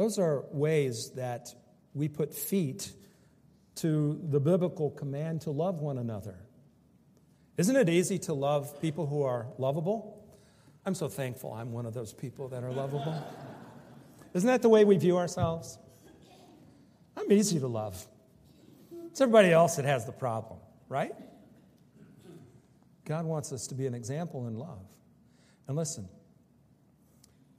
Those 0.00 0.18
are 0.18 0.46
ways 0.50 1.10
that 1.16 1.54
we 1.92 2.08
put 2.08 2.32
feet 2.32 2.90
to 3.74 4.18
the 4.30 4.40
biblical 4.40 4.88
command 4.88 5.42
to 5.42 5.50
love 5.50 5.82
one 5.82 5.98
another. 5.98 6.36
Isn't 7.58 7.76
it 7.76 7.90
easy 7.90 8.18
to 8.20 8.32
love 8.32 8.80
people 8.80 9.06
who 9.06 9.24
are 9.24 9.48
lovable? 9.58 10.24
I'm 10.86 10.94
so 10.94 11.06
thankful 11.10 11.52
I'm 11.52 11.72
one 11.72 11.84
of 11.84 11.92
those 11.92 12.14
people 12.14 12.48
that 12.48 12.64
are 12.64 12.72
lovable. 12.72 13.14
Isn't 14.32 14.46
that 14.46 14.62
the 14.62 14.70
way 14.70 14.86
we 14.86 14.96
view 14.96 15.18
ourselves? 15.18 15.76
I'm 17.14 17.30
easy 17.30 17.60
to 17.60 17.66
love. 17.66 18.02
It's 19.10 19.20
everybody 19.20 19.52
else 19.52 19.76
that 19.76 19.84
has 19.84 20.06
the 20.06 20.12
problem, 20.12 20.60
right? 20.88 21.12
God 23.04 23.26
wants 23.26 23.52
us 23.52 23.66
to 23.66 23.74
be 23.74 23.86
an 23.86 23.92
example 23.92 24.48
in 24.48 24.54
love. 24.54 24.86
And 25.68 25.76
listen, 25.76 26.08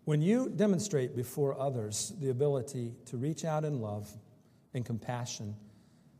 when 0.05 0.22
you 0.22 0.50
demonstrate 0.50 1.15
before 1.15 1.60
others 1.60 2.13
the 2.20 2.29
ability 2.29 2.93
to 3.05 3.17
reach 3.17 3.46
out 3.46 3.63
in 3.63 3.81
love 3.81 4.10
and 4.74 4.86
compassion 4.86 5.55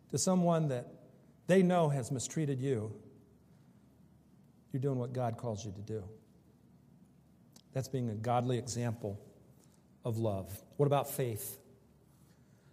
to 0.10 0.18
someone 0.18 0.68
that 0.68 0.88
they 1.48 1.64
know 1.64 1.90
has 1.90 2.12
mistreated 2.12 2.60
you, 2.60 2.94
you're 4.72 4.82
doing 4.82 4.98
what 4.98 5.14
God 5.14 5.38
calls 5.38 5.66
you 5.66 5.72
to 5.72 5.82
do. 5.82 6.04
That's 7.74 7.88
being 7.88 8.10
a 8.10 8.16
godly 8.16 8.58
example 8.58 9.20
of 10.06 10.18
love. 10.18 10.52
What 10.78 10.86
about 10.86 11.10
faith? 11.10 11.58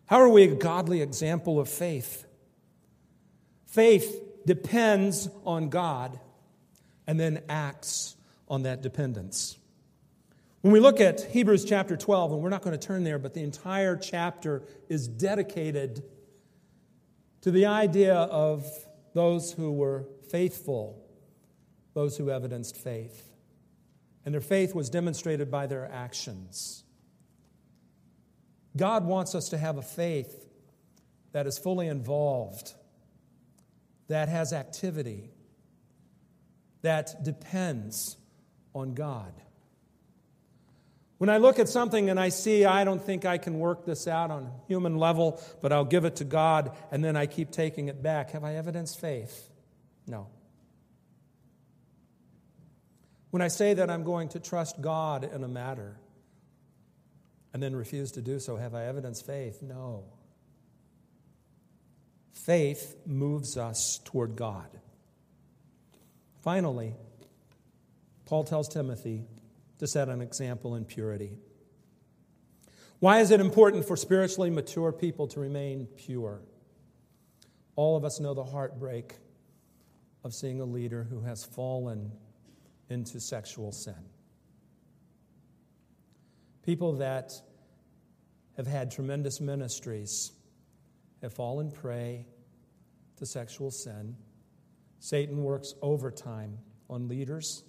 How 0.07 0.21
are 0.21 0.29
we 0.29 0.45
a 0.45 0.55
godly 0.55 1.03
example 1.03 1.61
of 1.61 1.69
faith? 1.69 2.27
Faith 3.67 4.23
depends 4.47 5.29
on 5.45 5.69
God 5.69 6.19
and 7.07 7.21
then 7.21 7.43
acts 7.49 8.17
on 8.49 8.63
that 8.63 8.83
dependence. 8.83 9.58
When 10.61 10.73
we 10.73 10.81
look 10.81 11.01
at 11.01 11.21
Hebrews 11.21 11.65
chapter 11.65 11.97
12, 11.97 12.33
and 12.33 12.43
we're 12.43 12.49
not 12.49 12.63
going 12.63 12.77
to 12.77 12.85
turn 12.85 13.05
there, 13.05 13.19
but 13.19 13.33
the 13.33 13.43
entire 13.43 13.97
chapter 13.97 14.65
is 14.89 15.07
dedicated 15.07 16.03
to 17.43 17.53
the 17.53 17.67
idea 17.67 18.15
of 18.15 18.67
those 19.15 19.53
who 19.53 19.71
were 19.71 20.07
faithful, 20.31 21.01
those 21.95 22.17
who 22.17 22.31
evidenced 22.31 22.77
faith. 22.77 23.31
And 24.25 24.35
their 24.35 24.41
faith 24.41 24.75
was 24.75 24.91
demonstrated 24.91 25.49
by 25.49 25.69
their 25.69 25.89
actions. 25.93 26.83
God 28.77 29.05
wants 29.05 29.37
us 29.37 29.49
to 29.51 29.59
have 29.59 29.79
a 29.79 29.83
faith 29.83 30.45
that 31.33 31.47
is 31.47 31.57
fully 31.57 31.87
involved, 31.87 32.75
that 34.09 34.29
has 34.29 34.53
activity, 34.53 35.31
that 36.83 37.23
depends 37.23 38.17
on 38.75 38.95
God. 38.95 39.33
When 41.19 41.29
I 41.29 41.39
look 41.39 41.59
at 41.59 41.69
something 41.69 42.11
and 42.11 42.19
I 42.19 42.29
see, 42.29 42.65
I 42.65 42.85
don't 42.85 43.03
think 43.03 43.25
I 43.25 43.39
can 43.39 43.59
work 43.59 43.85
this 43.85 44.07
out 44.07 44.31
on 44.31 44.45
a 44.45 44.67
human 44.69 44.97
level, 44.97 45.43
but 45.61 45.73
I'll 45.73 45.85
give 45.85 46.05
it 46.05 46.17
to 46.17 46.25
God, 46.25 46.77
and 46.93 47.05
then 47.05 47.17
I 47.17 47.27
keep 47.27 47.51
taking 47.51 47.89
it 47.89 48.03
back, 48.03 48.31
have 48.31 48.45
I 48.45 48.55
evidenced 48.55 49.01
faith? 49.01 49.51
No. 50.07 50.29
When 53.31 53.43
I 53.43 53.49
say 53.49 53.75
that 53.75 53.91
I'm 53.91 54.05
going 54.05 54.31
to 54.31 54.41
trust 54.41 54.81
God 54.81 55.25
in 55.25 55.43
a 55.43 55.49
matter 55.49 55.97
and 57.53 57.63
then 57.63 57.75
refuse 57.75 58.13
to 58.13 58.23
do 58.23 58.39
so, 58.39 58.57
have 58.57 58.75
I 58.75 58.85
evidenced 58.87 59.27
faith? 59.27 59.61
No. 59.61 60.05
Faith 62.33 62.97
moves 63.05 63.57
us 63.57 64.01
toward 64.05 64.37
God. 64.37 64.69
Finally, 66.43 66.95
Paul 68.25 68.45
tells 68.45 68.69
Timothy 68.69 69.25
to 69.79 69.87
set 69.87 70.09
an 70.09 70.21
example 70.21 70.75
in 70.75 70.85
purity. 70.85 71.39
Why 73.01 73.21
is 73.21 73.31
it 73.31 73.41
important 73.41 73.87
for 73.87 73.97
spiritually 73.97 74.51
mature 74.51 74.93
people 74.93 75.29
to 75.29 75.41
remain 75.41 75.87
pure? 75.97 76.43
All 77.77 77.97
of 77.97 78.05
us 78.05 78.19
know 78.19 78.35
the 78.35 78.45
heartbreak 78.45 79.15
of 80.25 80.35
seeing 80.35 80.61
a 80.61 80.65
leader 80.65 81.07
who 81.09 81.21
has 81.21 81.45
fallen 81.45 82.13
into 82.91 83.21
sexual 83.21 83.71
sin. 83.71 83.95
People 86.65 86.95
that 86.95 87.33
have 88.57 88.67
had 88.67 88.91
tremendous 88.91 89.41
ministries 89.41 90.33
have 91.23 91.33
fallen 91.33 91.71
prey 91.71 92.27
to 93.17 93.27
sexual 93.27 93.71
sin. 93.71 94.17
Satan 94.99 95.43
works 95.45 95.75
overtime 95.81 96.59
on 96.91 97.09
leaders. 97.09 97.63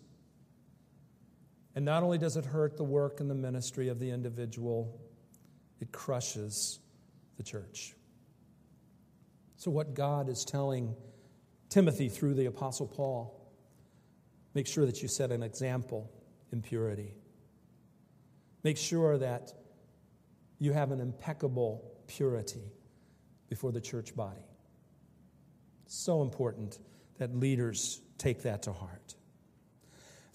And 1.76 1.86
not 1.86 2.04
only 2.04 2.18
does 2.18 2.36
it 2.36 2.46
hurt 2.46 2.78
the 2.78 2.84
work 2.84 3.20
and 3.20 3.30
the 3.30 3.36
ministry 3.36 3.90
of 3.90 4.00
the 4.00 4.12
individual, 4.12 5.00
it 5.80 5.92
crushes 5.92 6.80
the 7.38 7.44
church. 7.44 7.96
So, 9.58 9.72
what 9.72 9.94
God 9.94 10.30
is 10.30 10.46
telling 10.46 10.96
Timothy 11.70 12.10
through 12.10 12.34
the 12.34 12.46
Apostle 12.48 12.88
Paul 12.88 13.40
Make 14.54 14.68
sure 14.68 14.86
that 14.86 15.02
you 15.02 15.08
set 15.08 15.32
an 15.32 15.44
example 15.44 16.12
in 16.52 16.62
purity. 16.62 17.14
Make 18.64 18.78
sure 18.78 19.18
that 19.18 19.54
you 20.58 20.74
have 20.74 20.92
an 20.92 21.00
impeccable 21.00 21.84
purity 22.08 22.74
before 23.48 23.72
the 23.72 23.82
church 23.82 24.16
body. 24.16 24.42
so 25.92 26.22
important 26.22 26.78
that 27.18 27.36
leaders 27.36 28.00
take 28.20 28.44
that 28.44 28.62
to 28.64 28.72
heart. 28.72 29.16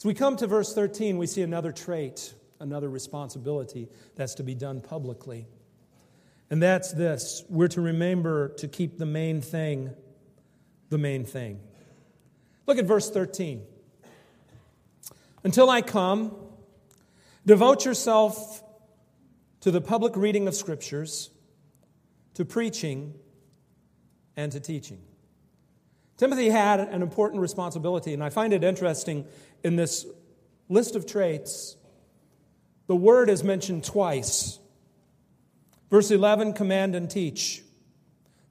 As 0.05 0.07
we 0.07 0.13
come 0.13 0.37
to 0.37 0.47
verse 0.47 0.75
13, 0.75 1.17
we 1.17 1.27
see 1.27 1.41
another 1.41 1.73
trait, 1.73 2.35
another 2.61 2.91
responsibility 2.91 3.89
that's 4.17 4.35
to 4.35 4.43
be 4.43 4.55
done 4.55 4.83
publicly. 4.83 5.47
And 6.51 6.63
that's 6.63 6.93
this 6.93 7.43
we're 7.49 7.69
to 7.69 7.81
remember 7.81 8.51
to 8.59 8.69
keep 8.69 8.99
the 8.99 9.07
main 9.07 9.41
thing 9.41 9.95
the 10.91 10.99
main 10.99 11.25
thing. 11.25 11.59
Look 12.67 12.77
at 12.77 12.85
verse 12.85 13.11
13. 13.11 13.63
Until 15.43 15.71
I 15.71 15.81
come, 15.81 16.37
devote 17.47 17.87
yourself 17.87 18.63
to 19.61 19.71
the 19.71 19.81
public 19.81 20.17
reading 20.17 20.47
of 20.47 20.55
scriptures, 20.55 21.31
to 22.35 22.45
preaching, 22.45 23.15
and 24.37 24.53
to 24.53 24.61
teaching. 24.61 25.01
Timothy 26.17 26.49
had 26.49 26.81
an 26.81 27.03
important 27.03 27.41
responsibility, 27.41 28.15
and 28.15 28.23
I 28.23 28.31
find 28.31 28.53
it 28.53 28.63
interesting 28.63 29.27
in 29.63 29.77
this 29.77 30.07
list 30.69 30.95
of 30.95 31.07
traits, 31.07 31.77
the 32.87 32.97
word 32.97 33.29
is 33.29 33.43
mentioned 33.43 33.85
twice. 33.85 34.59
Verse 35.91 36.11
11, 36.11 36.53
command 36.53 36.95
and 36.95 37.11
teach. 37.11 37.63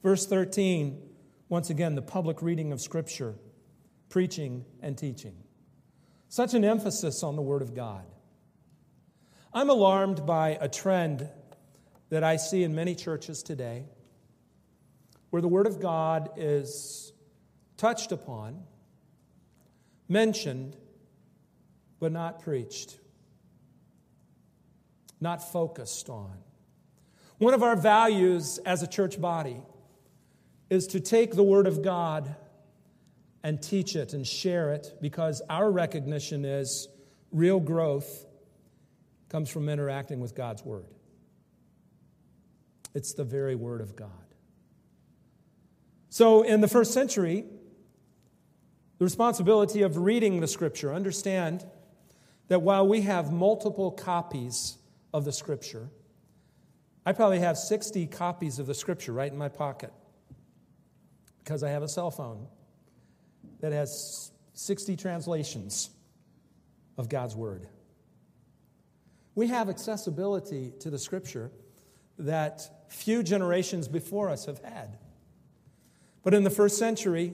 Verse 0.01 0.25
13, 0.25 1.01
once 1.49 1.69
again, 1.69 1.95
the 1.95 2.01
public 2.01 2.41
reading 2.41 2.71
of 2.71 2.81
Scripture, 2.81 3.35
preaching 4.09 4.65
and 4.81 4.97
teaching. 4.97 5.35
Such 6.27 6.53
an 6.53 6.65
emphasis 6.65 7.23
on 7.23 7.35
the 7.35 7.41
Word 7.41 7.61
of 7.61 7.75
God. 7.75 8.03
I'm 9.53 9.69
alarmed 9.69 10.25
by 10.25 10.57
a 10.59 10.67
trend 10.67 11.29
that 12.09 12.23
I 12.23 12.37
see 12.37 12.63
in 12.63 12.75
many 12.75 12.95
churches 12.95 13.43
today 13.43 13.85
where 15.29 15.41
the 15.41 15.47
Word 15.47 15.67
of 15.67 15.79
God 15.79 16.31
is 16.37 17.12
touched 17.77 18.11
upon, 18.11 18.63
mentioned, 20.07 20.75
but 21.99 22.11
not 22.11 22.41
preached, 22.41 22.99
not 25.19 25.51
focused 25.51 26.09
on. 26.09 26.37
One 27.37 27.53
of 27.53 27.63
our 27.63 27.75
values 27.75 28.59
as 28.65 28.83
a 28.83 28.87
church 28.87 29.19
body 29.19 29.57
is 30.69 30.87
to 30.87 30.99
take 30.99 31.35
the 31.35 31.43
Word 31.43 31.67
of 31.67 31.81
God 31.81 32.35
and 33.43 33.61
teach 33.61 33.95
it 33.95 34.13
and 34.13 34.25
share 34.25 34.71
it 34.71 34.95
because 35.01 35.41
our 35.49 35.69
recognition 35.69 36.45
is 36.45 36.87
real 37.31 37.59
growth 37.59 38.25
comes 39.29 39.49
from 39.49 39.67
interacting 39.67 40.19
with 40.19 40.35
God's 40.35 40.63
Word. 40.63 40.85
It's 42.93 43.13
the 43.13 43.23
very 43.23 43.55
Word 43.55 43.81
of 43.81 43.95
God. 43.95 44.09
So, 46.09 46.43
in 46.43 46.61
the 46.61 46.67
first 46.67 46.93
century, 46.93 47.45
the 48.97 49.05
responsibility 49.05 49.81
of 49.81 49.97
reading 49.97 50.39
the 50.39 50.47
Scripture, 50.47 50.93
understand 50.93 51.65
that 52.47 52.61
while 52.61 52.87
we 52.87 53.01
have 53.01 53.31
multiple 53.31 53.91
copies 53.91 54.77
of 55.13 55.25
the 55.25 55.31
Scripture, 55.31 55.89
I 57.05 57.11
probably 57.11 57.39
have 57.39 57.57
60 57.57 58.07
copies 58.07 58.59
of 58.59 58.67
the 58.67 58.73
Scripture 58.73 59.11
right 59.11 59.31
in 59.31 59.37
my 59.37 59.49
pocket 59.49 59.91
because 61.43 61.63
I 61.63 61.69
have 61.69 61.83
a 61.83 61.87
cell 61.87 62.11
phone 62.11 62.47
that 63.59 63.71
has 63.73 64.31
60 64.53 64.95
translations 64.95 65.89
of 66.97 67.09
God's 67.09 67.35
Word. 67.35 67.67
We 69.35 69.47
have 69.47 69.67
accessibility 69.69 70.73
to 70.79 70.89
the 70.89 70.99
Scripture 70.99 71.51
that 72.19 72.91
few 72.91 73.23
generations 73.23 73.87
before 73.87 74.29
us 74.29 74.45
have 74.45 74.59
had. 74.59 74.97
But 76.23 76.33
in 76.33 76.43
the 76.43 76.49
first 76.49 76.77
century, 76.77 77.33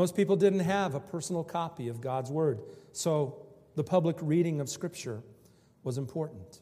most 0.00 0.16
people 0.16 0.34
didn't 0.34 0.60
have 0.60 0.94
a 0.94 1.00
personal 1.00 1.44
copy 1.44 1.88
of 1.88 2.00
God's 2.00 2.30
Word. 2.30 2.62
So 2.92 3.44
the 3.74 3.84
public 3.84 4.16
reading 4.22 4.62
of 4.62 4.70
Scripture 4.70 5.22
was 5.82 5.98
important. 5.98 6.58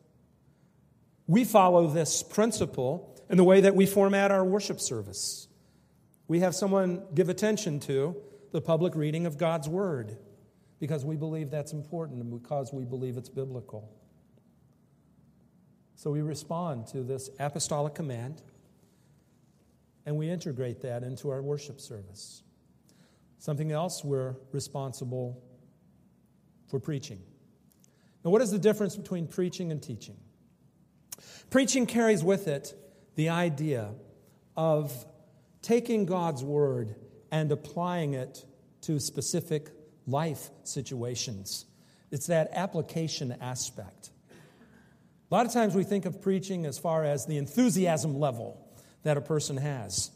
We 1.28 1.44
follow 1.44 1.86
this 1.86 2.24
principle 2.24 3.16
in 3.30 3.36
the 3.36 3.44
way 3.44 3.60
that 3.60 3.76
we 3.76 3.86
format 3.86 4.32
our 4.32 4.44
worship 4.44 4.80
service. 4.80 5.46
We 6.26 6.40
have 6.40 6.52
someone 6.52 7.04
give 7.14 7.28
attention 7.28 7.78
to 7.82 8.16
the 8.50 8.60
public 8.60 8.96
reading 8.96 9.24
of 9.24 9.38
God's 9.38 9.68
Word 9.68 10.18
because 10.80 11.04
we 11.04 11.14
believe 11.14 11.48
that's 11.48 11.72
important 11.72 12.20
and 12.20 12.32
because 12.42 12.72
we 12.72 12.84
believe 12.84 13.16
it's 13.16 13.28
biblical. 13.28 13.88
So 15.94 16.10
we 16.10 16.22
respond 16.22 16.88
to 16.88 17.04
this 17.04 17.30
apostolic 17.38 17.94
command 17.94 18.42
and 20.04 20.16
we 20.16 20.28
integrate 20.28 20.80
that 20.80 21.04
into 21.04 21.30
our 21.30 21.40
worship 21.40 21.80
service. 21.80 22.42
Something 23.38 23.72
else 23.72 24.04
we're 24.04 24.34
responsible 24.52 25.42
for 26.68 26.78
preaching. 26.78 27.20
Now, 28.24 28.30
what 28.30 28.42
is 28.42 28.50
the 28.50 28.58
difference 28.58 28.96
between 28.96 29.26
preaching 29.26 29.70
and 29.72 29.82
teaching? 29.82 30.16
Preaching 31.50 31.86
carries 31.86 32.22
with 32.22 32.48
it 32.48 32.74
the 33.14 33.30
idea 33.30 33.90
of 34.56 34.92
taking 35.62 36.04
God's 36.04 36.42
word 36.42 36.94
and 37.30 37.50
applying 37.52 38.14
it 38.14 38.44
to 38.82 38.98
specific 39.00 39.70
life 40.06 40.50
situations. 40.64 41.64
It's 42.10 42.26
that 42.26 42.50
application 42.52 43.36
aspect. 43.40 44.10
A 45.30 45.34
lot 45.34 45.46
of 45.46 45.52
times 45.52 45.74
we 45.74 45.84
think 45.84 46.06
of 46.06 46.22
preaching 46.22 46.64
as 46.64 46.78
far 46.78 47.04
as 47.04 47.26
the 47.26 47.36
enthusiasm 47.36 48.18
level 48.18 48.66
that 49.02 49.16
a 49.16 49.20
person 49.20 49.58
has, 49.58 50.10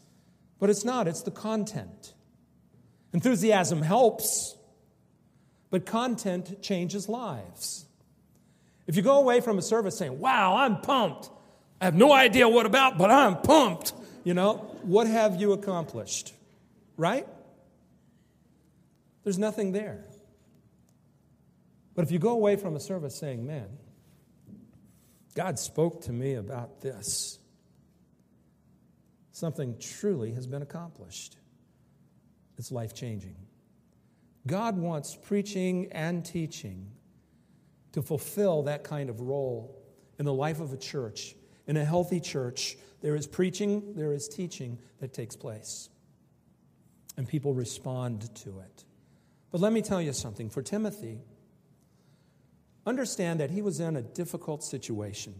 but 0.58 0.70
it's 0.70 0.84
not, 0.84 1.06
it's 1.06 1.22
the 1.22 1.30
content. 1.30 2.14
Enthusiasm 3.12 3.82
helps, 3.82 4.56
but 5.70 5.84
content 5.84 6.62
changes 6.62 7.08
lives. 7.08 7.84
If 8.86 8.96
you 8.96 9.02
go 9.02 9.18
away 9.18 9.40
from 9.40 9.58
a 9.58 9.62
service 9.62 9.96
saying, 9.96 10.18
Wow, 10.18 10.56
I'm 10.56 10.80
pumped, 10.80 11.30
I 11.80 11.84
have 11.86 11.94
no 11.94 12.12
idea 12.12 12.48
what 12.48 12.66
about, 12.66 12.98
but 12.98 13.10
I'm 13.10 13.36
pumped, 13.38 13.92
you 14.24 14.34
know, 14.34 14.54
what 14.82 15.06
have 15.06 15.40
you 15.40 15.52
accomplished? 15.52 16.32
Right? 16.96 17.26
There's 19.24 19.38
nothing 19.38 19.72
there. 19.72 20.04
But 21.94 22.04
if 22.04 22.10
you 22.10 22.18
go 22.18 22.30
away 22.30 22.56
from 22.56 22.74
a 22.74 22.80
service 22.80 23.14
saying, 23.14 23.46
Man, 23.46 23.68
God 25.34 25.58
spoke 25.58 26.02
to 26.02 26.12
me 26.12 26.34
about 26.34 26.80
this, 26.80 27.38
something 29.32 29.76
truly 29.78 30.32
has 30.32 30.46
been 30.46 30.62
accomplished. 30.62 31.36
It's 32.62 32.70
life 32.70 32.94
changing. 32.94 33.34
God 34.46 34.78
wants 34.78 35.16
preaching 35.20 35.88
and 35.90 36.24
teaching 36.24 36.92
to 37.90 38.02
fulfill 38.02 38.62
that 38.62 38.84
kind 38.84 39.10
of 39.10 39.20
role 39.20 39.82
in 40.20 40.24
the 40.24 40.32
life 40.32 40.60
of 40.60 40.72
a 40.72 40.76
church. 40.76 41.34
In 41.66 41.76
a 41.76 41.84
healthy 41.84 42.20
church, 42.20 42.76
there 43.00 43.16
is 43.16 43.26
preaching, 43.26 43.94
there 43.96 44.12
is 44.12 44.28
teaching 44.28 44.78
that 45.00 45.12
takes 45.12 45.34
place, 45.34 45.88
and 47.16 47.26
people 47.26 47.52
respond 47.52 48.32
to 48.36 48.60
it. 48.60 48.84
But 49.50 49.60
let 49.60 49.72
me 49.72 49.82
tell 49.82 50.00
you 50.00 50.12
something 50.12 50.48
for 50.48 50.62
Timothy, 50.62 51.18
understand 52.86 53.40
that 53.40 53.50
he 53.50 53.60
was 53.60 53.80
in 53.80 53.96
a 53.96 54.02
difficult 54.02 54.62
situation. 54.62 55.34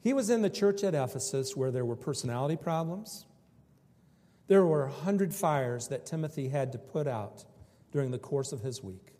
He 0.00 0.12
was 0.12 0.30
in 0.30 0.42
the 0.42 0.50
church 0.50 0.82
at 0.82 0.96
Ephesus 0.96 1.54
where 1.54 1.70
there 1.70 1.84
were 1.84 1.94
personality 1.94 2.56
problems. 2.56 3.24
There 4.48 4.64
were 4.64 4.84
a 4.84 4.90
hundred 4.90 5.34
fires 5.34 5.88
that 5.88 6.06
Timothy 6.06 6.48
had 6.48 6.72
to 6.72 6.78
put 6.78 7.06
out 7.06 7.44
during 7.92 8.10
the 8.10 8.18
course 8.18 8.52
of 8.52 8.60
his 8.60 8.82
week. 8.82 9.14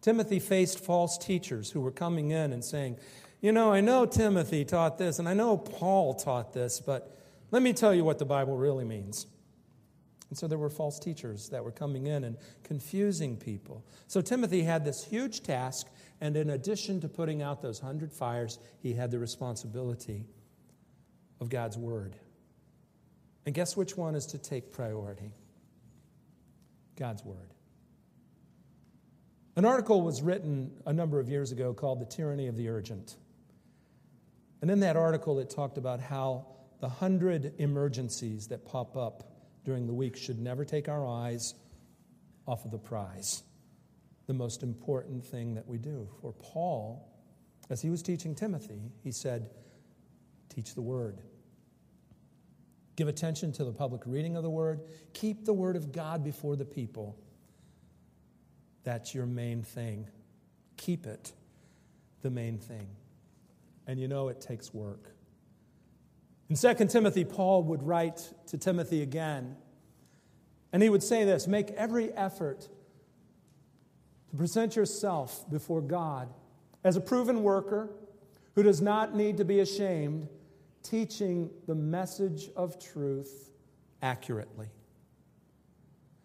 Timothy 0.00 0.40
faced 0.40 0.80
false 0.80 1.18
teachers 1.18 1.70
who 1.70 1.80
were 1.80 1.92
coming 1.92 2.30
in 2.30 2.52
and 2.52 2.64
saying, 2.64 2.98
You 3.40 3.52
know, 3.52 3.72
I 3.72 3.80
know 3.80 4.06
Timothy 4.06 4.64
taught 4.64 4.98
this, 4.98 5.18
and 5.18 5.28
I 5.28 5.34
know 5.34 5.56
Paul 5.56 6.14
taught 6.14 6.52
this, 6.52 6.80
but 6.80 7.18
let 7.50 7.62
me 7.62 7.72
tell 7.72 7.94
you 7.94 8.04
what 8.04 8.18
the 8.18 8.24
Bible 8.24 8.56
really 8.56 8.84
means. 8.84 9.26
And 10.28 10.38
so 10.38 10.48
there 10.48 10.58
were 10.58 10.70
false 10.70 10.98
teachers 10.98 11.50
that 11.50 11.62
were 11.62 11.70
coming 11.70 12.06
in 12.06 12.24
and 12.24 12.38
confusing 12.64 13.36
people. 13.36 13.84
So 14.08 14.20
Timothy 14.20 14.62
had 14.62 14.84
this 14.84 15.04
huge 15.04 15.42
task, 15.42 15.88
and 16.20 16.36
in 16.36 16.50
addition 16.50 17.00
to 17.02 17.08
putting 17.08 17.42
out 17.42 17.62
those 17.62 17.78
hundred 17.78 18.12
fires, 18.12 18.58
he 18.80 18.94
had 18.94 19.10
the 19.10 19.18
responsibility 19.18 20.24
of 21.40 21.50
God's 21.50 21.76
word. 21.76 22.16
And 23.44 23.54
guess 23.54 23.76
which 23.76 23.96
one 23.96 24.14
is 24.14 24.26
to 24.26 24.38
take 24.38 24.72
priority? 24.72 25.32
God's 26.96 27.24
word. 27.24 27.54
An 29.56 29.64
article 29.64 30.00
was 30.00 30.22
written 30.22 30.70
a 30.86 30.92
number 30.92 31.20
of 31.20 31.28
years 31.28 31.52
ago 31.52 31.74
called 31.74 32.00
The 32.00 32.06
Tyranny 32.06 32.46
of 32.46 32.56
the 32.56 32.68
Urgent. 32.68 33.16
And 34.62 34.70
in 34.70 34.80
that 34.80 34.96
article, 34.96 35.38
it 35.40 35.50
talked 35.50 35.76
about 35.76 36.00
how 36.00 36.46
the 36.80 36.88
hundred 36.88 37.54
emergencies 37.58 38.46
that 38.48 38.64
pop 38.64 38.96
up 38.96 39.24
during 39.64 39.86
the 39.86 39.92
week 39.92 40.16
should 40.16 40.38
never 40.38 40.64
take 40.64 40.88
our 40.88 41.06
eyes 41.06 41.54
off 42.46 42.64
of 42.64 42.70
the 42.70 42.78
prize, 42.78 43.42
the 44.26 44.34
most 44.34 44.62
important 44.62 45.24
thing 45.24 45.54
that 45.54 45.66
we 45.66 45.78
do. 45.78 46.08
For 46.20 46.32
Paul, 46.32 47.08
as 47.70 47.82
he 47.82 47.90
was 47.90 48.02
teaching 48.02 48.34
Timothy, 48.34 48.92
he 49.02 49.12
said, 49.12 49.50
Teach 50.48 50.74
the 50.74 50.82
word. 50.82 51.22
Give 53.02 53.08
attention 53.08 53.50
to 53.54 53.64
the 53.64 53.72
public 53.72 54.02
reading 54.06 54.36
of 54.36 54.44
the 54.44 54.48
word. 54.48 54.82
Keep 55.12 55.44
the 55.44 55.52
word 55.52 55.74
of 55.74 55.90
God 55.90 56.22
before 56.22 56.54
the 56.54 56.64
people 56.64 57.18
that's 58.84 59.12
your 59.12 59.26
main 59.26 59.64
thing. 59.64 60.06
Keep 60.76 61.06
it 61.06 61.32
the 62.20 62.30
main 62.30 62.58
thing. 62.58 62.86
And 63.88 63.98
you 63.98 64.06
know 64.06 64.28
it 64.28 64.40
takes 64.40 64.72
work. 64.72 65.16
In 66.48 66.54
2 66.54 66.86
Timothy, 66.86 67.24
Paul 67.24 67.64
would 67.64 67.82
write 67.82 68.32
to 68.46 68.56
Timothy 68.56 69.02
again, 69.02 69.56
and 70.72 70.80
he 70.80 70.88
would 70.88 71.02
say 71.02 71.24
this 71.24 71.48
Make 71.48 71.72
every 71.72 72.12
effort 72.12 72.68
to 74.30 74.36
present 74.36 74.76
yourself 74.76 75.44
before 75.50 75.80
God 75.80 76.28
as 76.84 76.94
a 76.94 77.00
proven 77.00 77.42
worker 77.42 77.90
who 78.54 78.62
does 78.62 78.80
not 78.80 79.12
need 79.12 79.38
to 79.38 79.44
be 79.44 79.58
ashamed, 79.58 80.28
teaching 80.82 81.50
the 81.66 81.74
message 81.74 82.50
of 82.56 82.78
truth 82.78 83.50
accurately. 84.02 84.68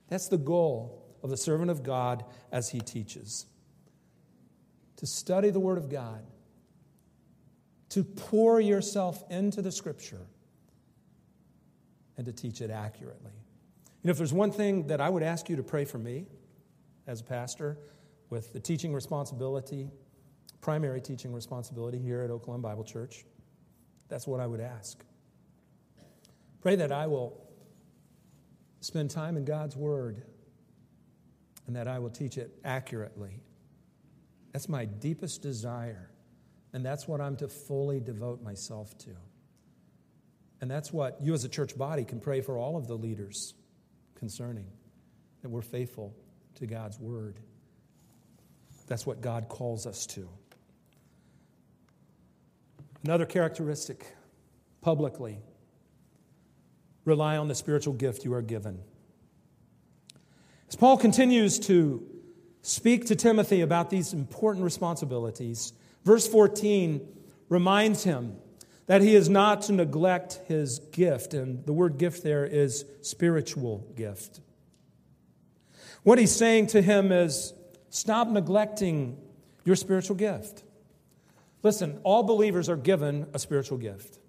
That's 0.10 0.28
the 0.28 0.38
goal 0.38 1.04
of 1.24 1.30
the 1.30 1.38
servant 1.38 1.70
of 1.70 1.84
God 1.84 2.24
as 2.52 2.70
he 2.70 2.80
teaches. 2.80 3.46
To 4.98 5.06
study 5.06 5.50
the 5.50 5.60
Word 5.60 5.78
of 5.78 5.90
God, 5.90 6.26
to 7.90 8.04
pour 8.04 8.60
yourself 8.60 9.24
into 9.30 9.62
the 9.62 9.72
Scripture, 9.72 10.26
and 12.18 12.26
to 12.26 12.34
teach 12.34 12.62
it 12.62 12.72
accurately. 12.72 13.32
You 14.02 14.08
know, 14.08 14.12
if 14.12 14.18
there's 14.18 14.34
one 14.34 14.52
thing 14.52 14.88
that 14.88 15.00
I 15.00 15.10
would 15.10 15.24
ask 15.24 15.50
you 15.50 15.56
to 15.56 15.64
pray 15.64 15.86
for 15.86 16.00
me 16.00 16.26
as 17.06 17.22
a 17.22 17.24
pastor 17.24 17.78
with 18.30 18.54
the 18.54 18.60
teaching 18.60 18.94
responsibility, 18.94 19.92
primary 20.62 21.00
teaching 21.00 21.32
responsibility 21.32 22.00
here 22.00 22.22
at 22.22 22.32
Oakland 22.32 22.64
Bible 22.64 22.84
Church, 22.84 23.26
that's 24.10 24.28
what 24.28 24.40
I 24.40 24.48
would 24.48 24.62
ask. 24.62 25.04
Pray 26.62 26.76
that 26.76 26.92
I 26.92 27.08
will 27.08 27.42
spend 28.82 29.12
time 29.12 29.38
in 29.38 29.46
God's 29.46 29.76
Word 29.76 30.24
and 31.66 31.76
that 31.76 31.88
I 31.88 32.00
will 32.00 32.10
teach 32.10 32.38
it 32.38 32.58
accurately. 32.64 33.42
That's 34.54 34.70
my 34.70 34.86
deepest 34.86 35.42
desire. 35.42 36.10
And 36.74 36.86
that's 36.86 37.08
what 37.08 37.22
I'm 37.22 37.36
to 37.38 37.48
fully 37.48 38.00
devote 38.00 38.42
myself 38.42 38.98
to. 39.00 39.12
And 40.62 40.72
that's 40.72 40.92
what 40.92 41.22
you 41.22 41.34
as 41.34 41.44
a 41.44 41.50
church 41.50 41.78
body 41.78 42.04
can 42.04 42.20
pray 42.20 42.42
for 42.42 42.58
all 42.58 42.78
of 42.78 42.88
the 42.88 42.96
leaders 42.96 43.54
concerning 44.16 44.66
that 45.42 45.50
we're 45.50 45.62
faithful 45.62 46.16
to 46.56 46.66
God's 46.66 47.00
word. 47.00 47.40
That's 48.88 49.06
what 49.06 49.22
God 49.22 49.50
calls 49.50 49.86
us 49.86 50.06
to. 50.08 50.28
Another 53.08 53.26
characteristic 53.26 54.06
publicly 54.82 55.40
rely 57.06 57.38
on 57.38 57.48
the 57.48 57.56
spiritual 57.56 57.94
gift 57.94 58.26
you 58.26 58.34
are 58.34 58.42
given. 58.42 58.82
As 60.68 60.76
Paul 60.76 60.98
continues 60.98 61.58
to 61.60 62.06
speak 62.64 63.06
to 63.06 63.16
Timothy 63.16 63.62
about 63.62 63.90
these 63.90 64.12
important 64.12 64.66
responsibilities, 64.66 65.72
verse 66.04 66.28
14 66.28 67.08
reminds 67.48 68.04
him 68.04 68.36
that 68.88 69.02
he 69.02 69.16
is 69.16 69.30
not 69.30 69.62
to 69.62 69.72
neglect 69.72 70.42
his 70.46 70.80
gift, 70.92 71.34
and 71.34 71.66
the 71.66 71.72
word 71.72 71.98
gift 71.98 72.24
there 72.24 72.46
is 72.46 72.84
spiritual 73.04 73.90
gift. 73.96 74.42
What 76.04 76.20
he's 76.20 76.36
saying 76.36 76.68
to 76.68 76.82
him 76.82 77.14
is 77.14 77.54
stop 77.90 78.28
neglecting 78.28 79.18
your 79.64 79.78
spiritual 79.78 80.18
gift. 80.18 80.66
Listen, 81.68 82.00
all 82.06 82.24
believers 82.24 82.70
are 82.70 82.78
given 82.78 83.28
a 83.34 83.40
spiritual 83.40 83.78
gift, 83.78 84.20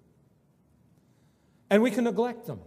and 1.69 1.81
we 1.81 1.89
can 1.89 2.03
neglect 2.03 2.47
them. 2.47 2.59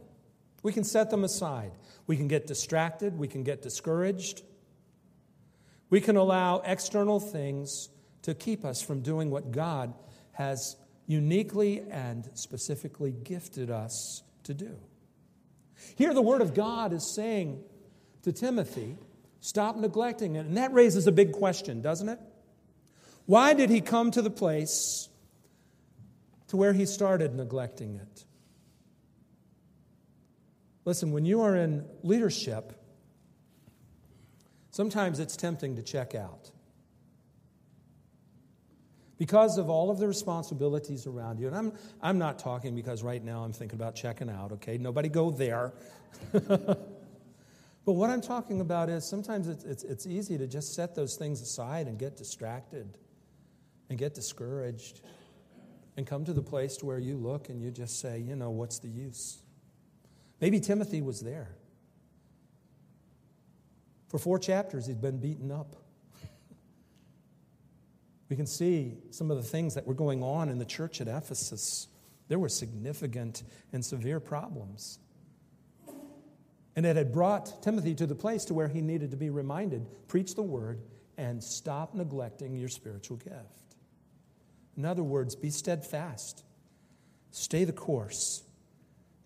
We 0.62 0.72
can 0.72 0.82
set 0.82 1.10
them 1.10 1.24
aside. 1.24 1.72
We 2.06 2.16
can 2.16 2.26
get 2.26 2.46
distracted. 2.46 3.18
We 3.18 3.28
can 3.28 3.42
get 3.42 3.60
discouraged. 3.60 4.40
We 5.90 6.00
can 6.00 6.16
allow 6.16 6.62
external 6.64 7.20
things 7.20 7.90
to 8.22 8.34
keep 8.34 8.64
us 8.64 8.80
from 8.80 9.02
doing 9.02 9.28
what 9.28 9.52
God 9.52 9.92
has 10.32 10.76
uniquely 11.06 11.82
and 11.90 12.30
specifically 12.32 13.12
gifted 13.12 13.70
us 13.70 14.22
to 14.44 14.54
do. 14.54 14.78
Here, 15.96 16.14
the 16.14 16.22
Word 16.22 16.40
of 16.40 16.54
God 16.54 16.94
is 16.94 17.14
saying 17.14 17.62
to 18.22 18.32
Timothy, 18.32 18.96
stop 19.40 19.76
neglecting 19.76 20.36
it. 20.36 20.46
And 20.46 20.56
that 20.56 20.72
raises 20.72 21.06
a 21.06 21.12
big 21.12 21.32
question, 21.32 21.82
doesn't 21.82 22.08
it? 22.08 22.18
Why 23.26 23.54
did 23.54 23.70
he 23.70 23.80
come 23.80 24.10
to 24.12 24.22
the 24.22 24.30
place 24.30 25.08
to 26.48 26.56
where 26.56 26.72
he 26.72 26.86
started 26.86 27.34
neglecting 27.34 27.96
it? 27.96 28.24
Listen, 30.84 31.12
when 31.12 31.24
you 31.24 31.42
are 31.42 31.54
in 31.54 31.84
leadership, 32.02 32.72
sometimes 34.70 35.20
it's 35.20 35.36
tempting 35.36 35.76
to 35.76 35.82
check 35.82 36.14
out. 36.14 36.50
Because 39.18 39.56
of 39.56 39.70
all 39.70 39.90
of 39.90 39.98
the 39.98 40.08
responsibilities 40.08 41.06
around 41.06 41.38
you. 41.38 41.46
And 41.46 41.54
I'm, 41.54 41.72
I'm 42.00 42.18
not 42.18 42.40
talking 42.40 42.74
because 42.74 43.04
right 43.04 43.22
now 43.22 43.44
I'm 43.44 43.52
thinking 43.52 43.78
about 43.78 43.94
checking 43.94 44.28
out, 44.28 44.50
okay? 44.52 44.78
Nobody 44.78 45.08
go 45.08 45.30
there. 45.30 45.72
but 46.32 46.76
what 47.84 48.10
I'm 48.10 48.20
talking 48.20 48.60
about 48.60 48.88
is 48.88 49.04
sometimes 49.04 49.46
it's, 49.46 49.62
it's, 49.62 49.84
it's 49.84 50.06
easy 50.08 50.36
to 50.38 50.48
just 50.48 50.74
set 50.74 50.96
those 50.96 51.14
things 51.14 51.40
aside 51.40 51.86
and 51.86 51.96
get 52.00 52.16
distracted 52.16 52.98
and 53.92 53.98
get 53.98 54.14
discouraged 54.14 55.02
and 55.98 56.06
come 56.06 56.24
to 56.24 56.32
the 56.32 56.40
place 56.40 56.78
to 56.78 56.86
where 56.86 56.98
you 56.98 57.14
look 57.14 57.50
and 57.50 57.60
you 57.60 57.70
just 57.70 58.00
say, 58.00 58.18
you 58.18 58.34
know, 58.34 58.48
what's 58.48 58.78
the 58.78 58.88
use? 58.88 59.42
Maybe 60.40 60.60
Timothy 60.60 61.02
was 61.02 61.20
there. 61.20 61.50
For 64.08 64.16
four 64.16 64.38
chapters, 64.38 64.86
he'd 64.86 65.02
been 65.02 65.18
beaten 65.18 65.52
up. 65.52 65.76
We 68.30 68.36
can 68.36 68.46
see 68.46 68.96
some 69.10 69.30
of 69.30 69.36
the 69.36 69.42
things 69.42 69.74
that 69.74 69.86
were 69.86 69.92
going 69.92 70.22
on 70.22 70.48
in 70.48 70.58
the 70.58 70.64
church 70.64 71.02
at 71.02 71.06
Ephesus. 71.06 71.88
There 72.28 72.38
were 72.38 72.48
significant 72.48 73.42
and 73.74 73.84
severe 73.84 74.20
problems. 74.20 75.00
And 76.74 76.86
it 76.86 76.96
had 76.96 77.12
brought 77.12 77.62
Timothy 77.62 77.94
to 77.96 78.06
the 78.06 78.14
place 78.14 78.46
to 78.46 78.54
where 78.54 78.68
he 78.68 78.80
needed 78.80 79.10
to 79.10 79.18
be 79.18 79.28
reminded 79.28 79.86
preach 80.08 80.34
the 80.34 80.42
word 80.42 80.80
and 81.18 81.44
stop 81.44 81.94
neglecting 81.94 82.56
your 82.56 82.70
spiritual 82.70 83.18
gift. 83.18 83.61
In 84.76 84.84
other 84.84 85.02
words, 85.02 85.36
be 85.36 85.50
steadfast, 85.50 86.44
stay 87.30 87.64
the 87.64 87.72
course, 87.72 88.42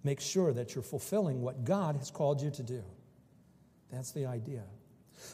make 0.02 0.20
sure 0.20 0.52
that 0.52 0.74
you're 0.74 0.82
fulfilling 0.82 1.40
what 1.40 1.64
God 1.64 1.96
has 1.96 2.10
called 2.10 2.42
you 2.42 2.50
to 2.52 2.62
do. 2.62 2.82
That's 3.90 4.12
the 4.12 4.26
idea. 4.26 4.64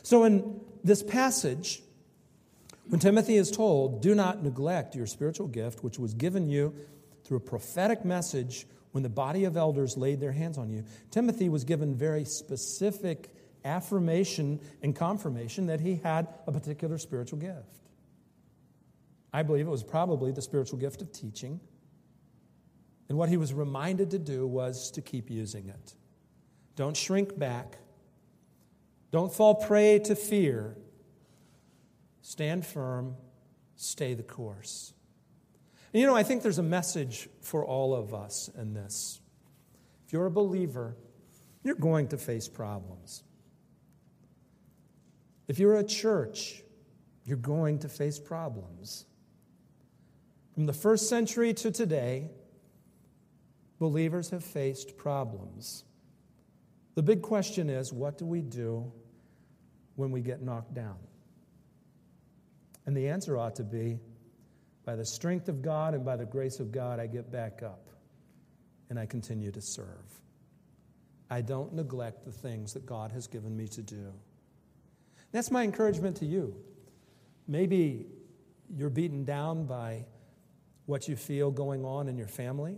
So, 0.02 0.24
in 0.24 0.60
this 0.84 1.02
passage, 1.02 1.82
when 2.88 3.00
Timothy 3.00 3.36
is 3.36 3.50
told, 3.50 4.02
Do 4.02 4.14
not 4.14 4.42
neglect 4.42 4.94
your 4.94 5.06
spiritual 5.06 5.48
gift, 5.48 5.82
which 5.82 5.98
was 5.98 6.14
given 6.14 6.48
you 6.48 6.74
through 7.24 7.38
a 7.38 7.40
prophetic 7.40 8.04
message 8.04 8.66
when 8.92 9.02
the 9.02 9.08
body 9.08 9.44
of 9.44 9.56
elders 9.56 9.96
laid 9.96 10.20
their 10.20 10.32
hands 10.32 10.58
on 10.58 10.70
you, 10.70 10.84
Timothy 11.10 11.48
was 11.48 11.64
given 11.64 11.94
very 11.94 12.24
specific 12.24 13.30
affirmation 13.64 14.60
and 14.82 14.94
confirmation 14.94 15.66
that 15.66 15.80
he 15.80 15.96
had 15.96 16.28
a 16.46 16.52
particular 16.52 16.98
spiritual 16.98 17.38
gift. 17.38 17.80
I 19.32 19.42
believe 19.42 19.66
it 19.66 19.70
was 19.70 19.82
probably 19.82 20.32
the 20.32 20.42
spiritual 20.42 20.78
gift 20.78 21.00
of 21.02 21.12
teaching. 21.12 21.60
And 23.08 23.18
what 23.18 23.28
he 23.28 23.36
was 23.36 23.52
reminded 23.52 24.10
to 24.10 24.18
do 24.18 24.46
was 24.46 24.90
to 24.92 25.02
keep 25.02 25.30
using 25.30 25.68
it. 25.68 25.94
Don't 26.76 26.96
shrink 26.96 27.38
back. 27.38 27.78
Don't 29.10 29.32
fall 29.32 29.54
prey 29.54 29.98
to 30.00 30.14
fear. 30.14 30.76
Stand 32.22 32.64
firm. 32.64 33.16
Stay 33.76 34.14
the 34.14 34.22
course. 34.22 34.94
And 35.92 36.00
you 36.00 36.06
know, 36.06 36.16
I 36.16 36.22
think 36.22 36.42
there's 36.42 36.58
a 36.58 36.62
message 36.62 37.28
for 37.40 37.64
all 37.64 37.94
of 37.94 38.14
us 38.14 38.48
in 38.56 38.72
this. 38.72 39.20
If 40.06 40.12
you're 40.12 40.26
a 40.26 40.30
believer, 40.30 40.96
you're 41.62 41.74
going 41.74 42.08
to 42.08 42.16
face 42.16 42.48
problems. 42.48 43.24
If 45.48 45.58
you're 45.58 45.76
a 45.76 45.84
church, 45.84 46.62
you're 47.24 47.36
going 47.36 47.80
to 47.80 47.88
face 47.88 48.18
problems. 48.18 49.04
From 50.54 50.66
the 50.66 50.72
first 50.72 51.08
century 51.08 51.54
to 51.54 51.70
today, 51.70 52.28
believers 53.78 54.30
have 54.30 54.44
faced 54.44 54.96
problems. 54.96 55.84
The 56.94 57.02
big 57.02 57.22
question 57.22 57.70
is 57.70 57.92
what 57.92 58.18
do 58.18 58.26
we 58.26 58.42
do 58.42 58.92
when 59.96 60.10
we 60.10 60.20
get 60.20 60.42
knocked 60.42 60.74
down? 60.74 60.98
And 62.84 62.96
the 62.96 63.08
answer 63.08 63.38
ought 63.38 63.56
to 63.56 63.62
be 63.62 63.98
by 64.84 64.96
the 64.96 65.04
strength 65.04 65.48
of 65.48 65.62
God 65.62 65.94
and 65.94 66.04
by 66.04 66.16
the 66.16 66.26
grace 66.26 66.60
of 66.60 66.72
God, 66.72 66.98
I 66.98 67.06
get 67.06 67.30
back 67.30 67.62
up 67.62 67.88
and 68.90 68.98
I 68.98 69.06
continue 69.06 69.52
to 69.52 69.60
serve. 69.60 70.20
I 71.30 71.40
don't 71.40 71.72
neglect 71.72 72.24
the 72.24 72.32
things 72.32 72.74
that 72.74 72.84
God 72.84 73.10
has 73.12 73.26
given 73.26 73.56
me 73.56 73.68
to 73.68 73.80
do. 73.80 74.12
That's 75.30 75.50
my 75.50 75.62
encouragement 75.62 76.16
to 76.18 76.26
you. 76.26 76.54
Maybe 77.48 78.06
you're 78.76 78.90
beaten 78.90 79.24
down 79.24 79.64
by 79.64 80.04
what 80.86 81.08
you 81.08 81.16
feel 81.16 81.50
going 81.50 81.84
on 81.84 82.08
in 82.08 82.16
your 82.16 82.28
family. 82.28 82.76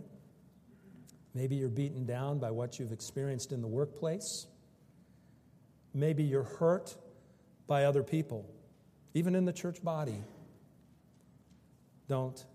Maybe 1.33 1.55
you're 1.55 1.69
beaten 1.69 2.05
down 2.05 2.39
by 2.39 2.51
what 2.51 2.79
you've 2.79 2.91
experienced 2.91 3.51
in 3.51 3.61
the 3.61 3.67
workplace. 3.67 4.47
Maybe 5.93 6.23
you're 6.23 6.43
hurt 6.43 6.95
by 7.67 7.85
other 7.85 8.03
people, 8.03 8.49
even 9.13 9.35
in 9.35 9.45
the 9.45 9.53
church 9.53 9.83
body. 9.83 10.23
Don't 12.07 12.45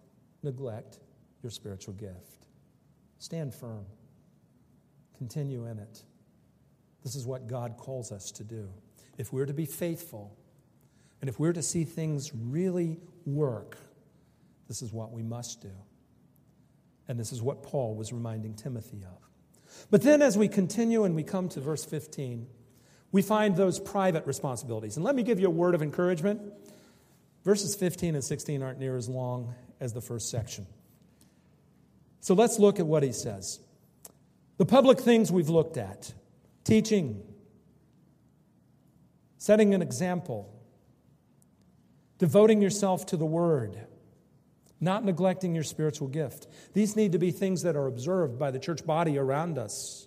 neglect 0.42 0.98
your 1.42 1.50
spiritual 1.50 1.94
gift. 1.94 2.46
Stand 3.18 3.54
firm, 3.54 3.84
continue 5.18 5.66
in 5.66 5.78
it. 5.78 6.02
This 7.02 7.14
is 7.14 7.26
what 7.26 7.48
God 7.48 7.76
calls 7.76 8.12
us 8.12 8.30
to 8.32 8.44
do. 8.44 8.68
If 9.18 9.32
we're 9.32 9.46
to 9.46 9.54
be 9.54 9.66
faithful, 9.66 10.36
and 11.20 11.28
if 11.28 11.38
we're 11.38 11.52
to 11.52 11.62
see 11.62 11.84
things 11.84 12.32
really 12.34 12.98
work, 13.26 13.76
this 14.70 14.82
is 14.82 14.92
what 14.92 15.10
we 15.10 15.24
must 15.24 15.60
do. 15.60 15.72
And 17.08 17.18
this 17.18 17.32
is 17.32 17.42
what 17.42 17.64
Paul 17.64 17.96
was 17.96 18.12
reminding 18.12 18.54
Timothy 18.54 19.02
of. 19.02 19.18
But 19.90 20.02
then, 20.02 20.22
as 20.22 20.38
we 20.38 20.46
continue 20.46 21.02
and 21.02 21.16
we 21.16 21.24
come 21.24 21.48
to 21.48 21.60
verse 21.60 21.84
15, 21.84 22.46
we 23.10 23.20
find 23.20 23.56
those 23.56 23.80
private 23.80 24.28
responsibilities. 24.28 24.94
And 24.94 25.04
let 25.04 25.16
me 25.16 25.24
give 25.24 25.40
you 25.40 25.48
a 25.48 25.50
word 25.50 25.74
of 25.74 25.82
encouragement. 25.82 26.40
Verses 27.44 27.74
15 27.74 28.14
and 28.14 28.22
16 28.22 28.62
aren't 28.62 28.78
near 28.78 28.96
as 28.96 29.08
long 29.08 29.56
as 29.80 29.92
the 29.92 30.00
first 30.00 30.30
section. 30.30 30.68
So 32.20 32.34
let's 32.34 32.60
look 32.60 32.78
at 32.78 32.86
what 32.86 33.02
he 33.02 33.10
says. 33.10 33.58
The 34.58 34.66
public 34.66 35.00
things 35.00 35.32
we've 35.32 35.48
looked 35.48 35.78
at 35.78 36.14
teaching, 36.62 37.24
setting 39.36 39.74
an 39.74 39.82
example, 39.82 40.54
devoting 42.18 42.62
yourself 42.62 43.06
to 43.06 43.16
the 43.16 43.26
word 43.26 43.76
not 44.80 45.04
neglecting 45.04 45.54
your 45.54 45.64
spiritual 45.64 46.08
gift. 46.08 46.46
These 46.72 46.96
need 46.96 47.12
to 47.12 47.18
be 47.18 47.30
things 47.30 47.62
that 47.62 47.76
are 47.76 47.86
observed 47.86 48.38
by 48.38 48.50
the 48.50 48.58
church 48.58 48.84
body 48.84 49.18
around 49.18 49.58
us. 49.58 50.06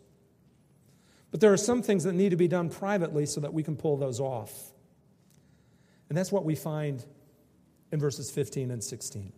But 1.31 1.41
there 1.41 1.53
are 1.53 1.57
some 1.57 1.81
things 1.81 2.03
that 2.03 2.13
need 2.13 2.29
to 2.29 2.35
be 2.35 2.47
done 2.47 2.69
privately 2.69 3.25
so 3.25 3.41
that 3.41 3.53
we 3.53 3.63
can 3.63 3.75
pull 3.75 3.97
those 3.97 4.19
off. 4.19 4.71
And 6.09 6.17
that's 6.17 6.31
what 6.31 6.45
we 6.45 6.55
find 6.55 7.05
in 7.91 7.99
verses 7.99 8.29
15 8.31 8.71
and 8.71 8.83
16. 8.83 9.31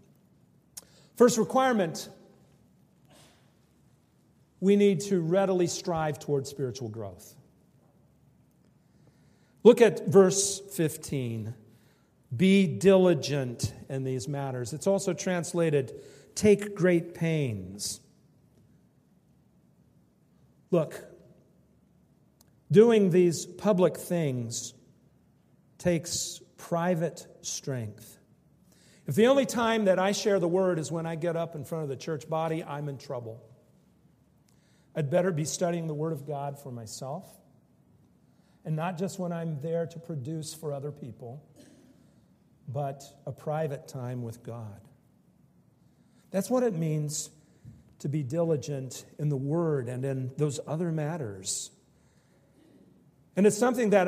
First 1.15 1.37
requirement 1.37 2.09
we 4.59 4.75
need 4.75 5.01
to 5.01 5.21
readily 5.21 5.67
strive 5.67 6.17
toward 6.17 6.47
spiritual 6.47 6.89
growth. 6.89 7.35
Look 9.63 9.81
at 9.81 10.07
verse 10.07 10.59
15. 10.73 11.53
Be 12.35 12.67
diligent 12.67 13.73
in 13.89 14.03
these 14.03 14.27
matters. 14.27 14.73
It's 14.73 14.87
also 14.87 15.13
translated, 15.13 15.93
take 16.33 16.75
great 16.75 17.13
pains. 17.13 17.99
Look, 20.71 20.99
doing 22.71 23.11
these 23.11 23.45
public 23.45 23.97
things 23.97 24.73
takes 25.77 26.41
private 26.57 27.27
strength. 27.41 28.17
If 29.05 29.13
the 29.13 29.27
only 29.27 29.45
time 29.45 29.85
that 29.85 29.99
I 29.99 30.13
share 30.13 30.39
the 30.39 30.47
word 30.47 30.79
is 30.79 30.91
when 30.91 31.05
I 31.05 31.15
get 31.15 31.35
up 31.35 31.55
in 31.55 31.63
front 31.63 31.83
of 31.83 31.89
the 31.89 31.95
church 31.95 32.27
body, 32.27 32.63
I'm 32.63 32.89
in 32.89 32.97
trouble. 32.97 33.43
I'd 34.95 35.11
better 35.11 35.31
be 35.31 35.45
studying 35.45 35.87
the 35.87 35.93
word 35.93 36.11
of 36.11 36.25
God 36.25 36.57
for 36.57 36.71
myself, 36.71 37.29
and 38.63 38.75
not 38.75 38.97
just 38.97 39.19
when 39.19 39.31
I'm 39.31 39.59
there 39.61 39.85
to 39.85 39.99
produce 39.99 40.55
for 40.55 40.73
other 40.73 40.91
people 40.91 41.45
but 42.67 43.04
a 43.25 43.32
private 43.32 43.88
time 43.88 44.23
with 44.23 44.43
God. 44.43 44.82
That's 46.32 46.49
what 46.49 46.63
it 46.63 46.73
means 46.73 47.30
to 47.99 48.10
be 48.10 48.23
diligent 48.23 49.06
in 49.17 49.30
the 49.30 49.38
Word 49.38 49.88
and 49.88 50.04
in 50.04 50.32
those 50.38 50.60
other 50.67 50.91
matters. 50.91 51.71
And 53.36 53.45
it's 53.45 53.58
something 53.58 53.91
that 53.91 54.08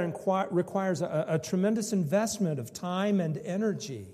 requires 0.52 1.02
a, 1.02 1.26
a 1.28 1.40
tremendous 1.40 1.94
investment 1.94 2.60
of 2.60 2.74
time 2.74 3.20
and 3.20 3.38
energy. 3.38 4.08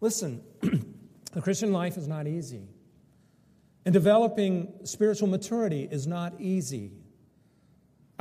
Listen, 0.00 0.42
The 1.32 1.40
Christian 1.40 1.72
life 1.72 1.96
is 1.96 2.06
not 2.06 2.26
easy. 2.26 2.68
And 3.84 3.92
developing 3.92 4.72
spiritual 4.84 5.28
maturity 5.28 5.88
is 5.90 6.06
not 6.06 6.34
easy. 6.38 6.92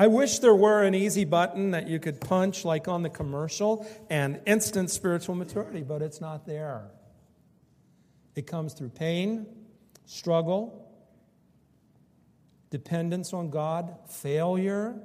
I 0.02 0.08
wish 0.08 0.40
there 0.40 0.56
were 0.56 0.82
an 0.82 0.96
easy 0.96 1.26
button 1.26 1.70
that 1.72 1.88
you 1.88 2.00
could 2.00 2.20
punch, 2.20 2.66
like 2.66 2.88
on 2.88 3.04
the 3.04 3.10
commercial, 3.12 3.86
and 4.10 4.42
instant 4.48 4.90
spiritual 4.90 5.36
maturity, 5.36 5.84
but 5.84 6.02
it's 6.02 6.20
not 6.20 6.48
there. 6.48 6.90
It 8.34 8.48
comes 8.48 8.74
through 8.74 8.90
pain, 8.90 9.46
struggle, 10.08 10.92
dependence 12.72 13.32
on 13.32 13.52
God, 13.52 13.96
failure, 14.10 14.96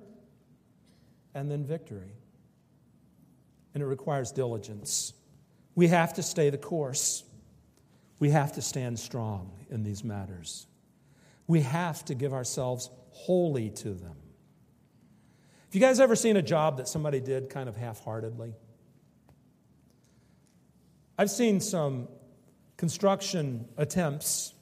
and 1.34 1.50
then 1.50 1.66
victory. 1.66 2.14
And 3.74 3.82
it 3.82 3.86
requires 3.86 4.32
diligence. 4.32 5.12
We 5.74 5.88
have 5.88 6.14
to 6.14 6.22
stay 6.22 6.48
the 6.48 6.56
course. 6.56 7.22
We 8.18 8.30
have 8.30 8.54
to 8.54 8.62
stand 8.62 8.98
strong 8.98 9.52
in 9.68 9.82
these 9.82 10.02
matters. 10.02 10.66
We 11.46 11.60
have 11.60 12.02
to 12.06 12.14
give 12.14 12.32
ourselves 12.32 12.88
wholly 13.10 13.68
to 13.68 13.92
them. 13.92 14.16
Have 15.66 15.74
you 15.74 15.80
guys 15.80 15.98
ever 15.98 16.14
seen 16.14 16.36
a 16.36 16.42
job 16.42 16.76
that 16.76 16.86
somebody 16.86 17.20
did 17.20 17.50
kind 17.50 17.68
of 17.68 17.76
half 17.76 18.02
heartedly? 18.04 18.54
I've 21.18 21.30
seen 21.30 21.60
some 21.60 22.08
construction 22.76 23.68
attempts 23.76 24.54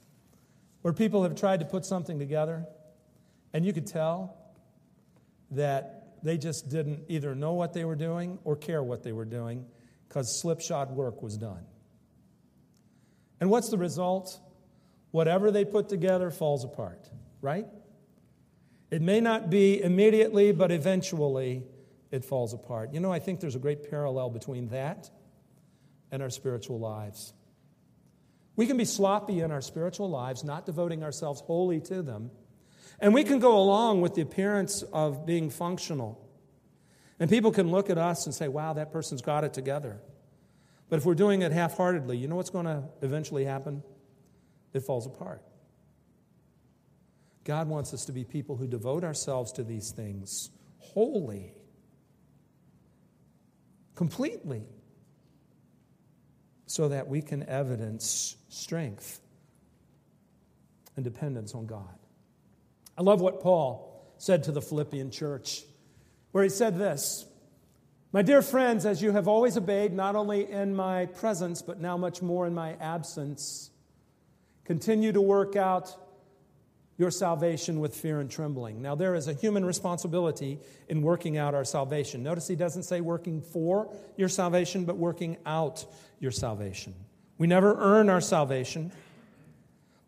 where 0.83 0.95
people 0.95 1.23
have 1.25 1.35
tried 1.35 1.61
to 1.61 1.67
put 1.67 1.85
something 1.85 2.19
together, 2.19 2.65
and 3.53 3.67
you 3.67 3.73
could 3.73 3.87
tell 3.87 4.37
that 5.51 6.17
they 6.23 6.39
just 6.39 6.71
didn't 6.71 7.05
either 7.09 7.35
know 7.35 7.53
what 7.53 7.75
they 7.75 7.85
were 7.85 7.97
doing 7.97 8.39
or 8.45 8.57
care 8.57 8.83
what 8.83 9.03
they 9.03 9.13
were 9.13 9.27
doing 9.27 9.67
because 10.09 10.41
slipshod 10.41 10.91
work 10.91 11.23
was 11.23 11.37
done. 11.37 11.67
And 13.41 13.51
what's 13.51 13.69
the 13.69 13.79
result? 13.79 14.41
Whatever 15.11 15.51
they 15.51 15.65
put 15.67 15.89
together 15.89 16.31
falls 16.31 16.65
apart, 16.65 17.11
right? 17.43 17.67
It 18.91 19.03
may 19.03 19.21
not 19.21 19.51
be 19.51 19.83
immediately, 19.83 20.53
but 20.53 20.71
eventually 20.71 21.63
it 22.11 22.25
falls 22.25 22.53
apart. 22.55 22.93
You 22.93 23.01
know, 23.01 23.13
I 23.13 23.19
think 23.19 23.41
there's 23.41 23.57
a 23.57 23.61
great 23.61 23.91
parallel 23.91 24.31
between 24.31 24.69
that 24.69 25.11
and 26.13 26.23
our 26.23 26.31
spiritual 26.31 26.79
lives. 26.79 27.33
We 28.57 28.67
can 28.67 28.77
be 28.77 28.85
sloppy 28.85 29.41
in 29.41 29.51
our 29.51 29.61
spiritual 29.61 30.09
lives, 30.09 30.45
not 30.45 30.65
devoting 30.65 31.03
ourselves 31.03 31.41
wholly 31.41 31.81
to 31.83 32.03
them. 32.03 32.31
And 33.01 33.13
we 33.13 33.25
can 33.25 33.41
go 33.41 33.59
along 33.59 34.01
with 34.01 34.15
the 34.15 34.23
appearance 34.23 34.83
of 34.93 35.27
being 35.27 35.51
functional. 35.51 36.21
And 37.19 37.29
people 37.29 37.51
can 37.51 37.71
look 37.71 37.91
at 37.91 37.99
us 37.99 38.27
and 38.27 38.35
say, 38.35 38.47
wow, 38.47 38.75
that 38.75 38.93
person's 38.93 39.23
got 39.23 39.43
it 39.43 39.53
together. 39.53 40.01
But 40.89 40.99
if 40.99 41.05
we're 41.05 41.15
doing 41.15 41.43
it 41.43 41.51
half 41.51 41.77
heartedly, 41.77 42.17
you 42.17 42.29
know 42.29 42.37
what's 42.37 42.51
going 42.51 42.67
to 42.67 42.85
eventually 43.03 43.45
happen? 43.45 43.83
It 44.73 44.81
falls 44.81 45.07
apart. 45.07 45.43
God 47.45 47.69
wants 47.69 47.93
us 47.93 48.07
to 48.07 48.13
be 48.13 48.25
people 48.25 48.57
who 48.57 48.67
devote 48.67 49.05
ourselves 49.05 49.53
to 49.53 49.63
these 49.63 49.91
things 49.91 50.51
wholly, 50.79 51.53
completely 53.95 54.65
so 56.67 56.89
that 56.89 57.07
we 57.09 57.21
can 57.21 57.47
evidence 57.49 58.37
strength 58.49 59.21
and 60.97 61.05
dependence 61.05 61.55
on 61.55 61.67
God. 61.67 61.99
I 62.97 63.03
love 63.03 63.21
what 63.21 63.41
Paul 63.41 64.15
said 64.19 64.45
to 64.45 64.53
the 64.53 64.63
Philippian 64.63 65.11
church, 65.11 65.65
where 66.33 66.45
he 66.45 66.51
said 66.51 66.79
this 66.79 67.27
My 68.13 68.23
dear 68.23 68.41
friends, 68.41 68.87
as 68.87 69.03
you 69.03 69.13
have 69.13 69.29
always 69.29 69.57
obeyed, 69.59 69.93
not 69.93 70.17
only 70.17 70.51
in 70.51 70.75
my 70.75 71.07
presence, 71.07 71.61
but 71.61 71.81
now 71.81 71.99
much 71.99 72.23
more 72.23 72.47
in 72.47 72.55
my 72.55 72.75
absence, 72.81 73.71
continue 74.65 75.13
to 75.13 75.21
work 75.21 75.57
out 75.57 76.04
your 76.97 77.11
salvation 77.11 77.81
with 77.81 77.95
fear 77.95 78.21
and 78.21 78.31
trembling. 78.31 78.81
Now, 78.81 78.95
there 78.95 79.15
is 79.15 79.27
a 79.27 79.33
human 79.33 79.65
responsibility 79.65 80.61
in 80.89 81.03
working 81.03 81.37
out 81.37 81.55
our 81.55 81.65
salvation. 81.65 82.23
Notice 82.23 82.47
he 82.47 82.57
doesn't 82.57 82.85
say 82.85 83.01
working 83.01 83.41
for 83.41 83.93
your 84.17 84.29
salvation, 84.29 84.85
but 84.85 84.97
working 84.97 85.37
out 85.45 85.85
your 86.21 86.31
salvation. 86.31 86.95
We 87.37 87.47
never 87.47 87.75
earn 87.79 88.09
our 88.09 88.21
salvation. 88.21 88.93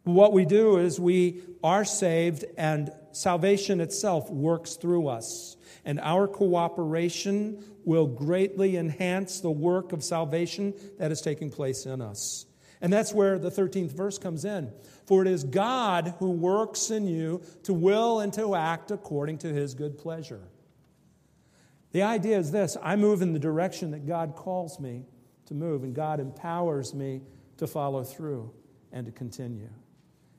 What 0.04 0.32
we 0.32 0.44
do 0.44 0.76
is 0.78 1.00
we 1.00 1.42
are 1.64 1.84
saved, 1.84 2.44
and 2.56 2.92
salvation 3.10 3.80
itself 3.80 4.30
works 4.30 4.76
through 4.76 5.08
us. 5.08 5.56
And 5.84 5.98
our 6.00 6.28
cooperation 6.28 7.64
will 7.84 8.06
greatly 8.06 8.76
enhance 8.76 9.40
the 9.40 9.50
work 9.50 9.92
of 9.92 10.04
salvation 10.04 10.74
that 10.98 11.10
is 11.10 11.20
taking 11.20 11.50
place 11.50 11.86
in 11.86 12.00
us. 12.00 12.46
And 12.80 12.92
that's 12.92 13.12
where 13.12 13.38
the 13.38 13.50
13th 13.50 13.92
verse 13.92 14.18
comes 14.18 14.44
in. 14.44 14.72
For 15.06 15.22
it 15.22 15.28
is 15.28 15.44
God 15.44 16.14
who 16.18 16.30
works 16.30 16.90
in 16.90 17.06
you 17.06 17.42
to 17.62 17.72
will 17.72 18.20
and 18.20 18.32
to 18.34 18.54
act 18.54 18.90
according 18.90 19.38
to 19.38 19.52
his 19.52 19.74
good 19.74 19.98
pleasure. 19.98 20.42
The 21.92 22.02
idea 22.02 22.38
is 22.38 22.50
this 22.50 22.76
I 22.82 22.96
move 22.96 23.22
in 23.22 23.32
the 23.32 23.38
direction 23.38 23.92
that 23.92 24.06
God 24.06 24.34
calls 24.36 24.78
me 24.78 25.06
to 25.46 25.54
move, 25.54 25.84
and 25.84 25.94
God 25.94 26.20
empowers 26.20 26.92
me 26.92 27.22
to 27.56 27.66
follow 27.66 28.04
through 28.04 28.52
and 28.92 29.06
to 29.06 29.12
continue. 29.12 29.70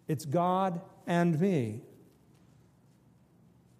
It's 0.08 0.26
God 0.26 0.82
and 1.06 1.39
me. 1.39 1.82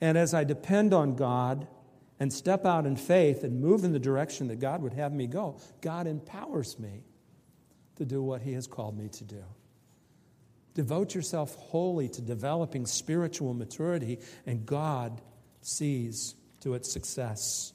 And 0.02 0.17
as 0.17 0.34
I 0.34 0.43
depend 0.43 0.93
on 0.93 1.15
God 1.15 1.67
and 2.20 2.32
step 2.32 2.65
out 2.65 2.86
in 2.86 2.96
faith 2.96 3.43
and 3.43 3.62
move 3.62 3.84
in 3.84 3.93
the 3.93 4.00
direction 4.00 4.48
that 4.48 4.60
God 4.60 4.82
would 4.82 4.93
have 4.93 5.13
me 5.13 5.28
go, 5.28 5.60
God 5.82 6.08
empowers 6.08 6.80
me 6.80 7.04
to 7.98 8.06
do 8.06 8.22
what 8.22 8.42
He 8.42 8.54
has 8.54 8.68
called 8.68 8.98
me 8.98 9.10
to 9.10 9.24
do. 9.24 9.44
Devote 10.74 11.16
yourself 11.16 11.56
wholly 11.56 12.08
to 12.10 12.22
developing 12.22 12.86
spiritual 12.86 13.54
maturity, 13.54 14.20
and 14.46 14.66
God 14.66 15.22
sees 15.62 16.36
to 16.62 16.76
its 16.76 16.92
success. 16.92 17.74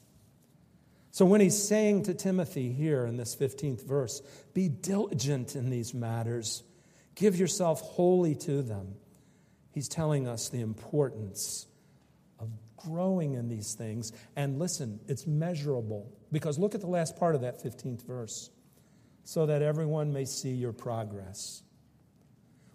So, 1.11 1.27
when 1.27 1.41
he's 1.41 1.61
saying 1.61 2.05
to 2.05 2.15
Timothy 2.15 2.73
here 2.73 3.05
in 3.05 3.17
this 3.17 3.37
15th 3.37 3.85
verse, 3.85 4.23
be 4.55 4.69
diligent 4.69 5.57
in 5.57 5.69
these 5.69 5.93
matters, 5.93 6.63
give 7.17 7.37
yourself 7.37 7.81
wholly 7.81 8.35
to 8.37 8.63
them, 8.63 8.95
he's 9.73 9.89
telling 9.89 10.27
us 10.27 10.49
the 10.49 10.61
importance 10.61 11.67
of 12.39 12.49
growing 12.77 13.35
in 13.35 13.49
these 13.49 13.75
things. 13.75 14.13
And 14.37 14.59
listen, 14.59 15.01
it's 15.09 15.27
measurable 15.27 16.11
because 16.31 16.59
look 16.59 16.75
at 16.75 16.81
the 16.81 16.87
last 16.87 17.17
part 17.17 17.35
of 17.35 17.41
that 17.43 17.63
15th 17.63 18.07
verse 18.07 18.51
so 19.25 19.47
that 19.47 19.63
everyone 19.63 20.13
may 20.13 20.25
see 20.25 20.51
your 20.51 20.73
progress. 20.73 21.63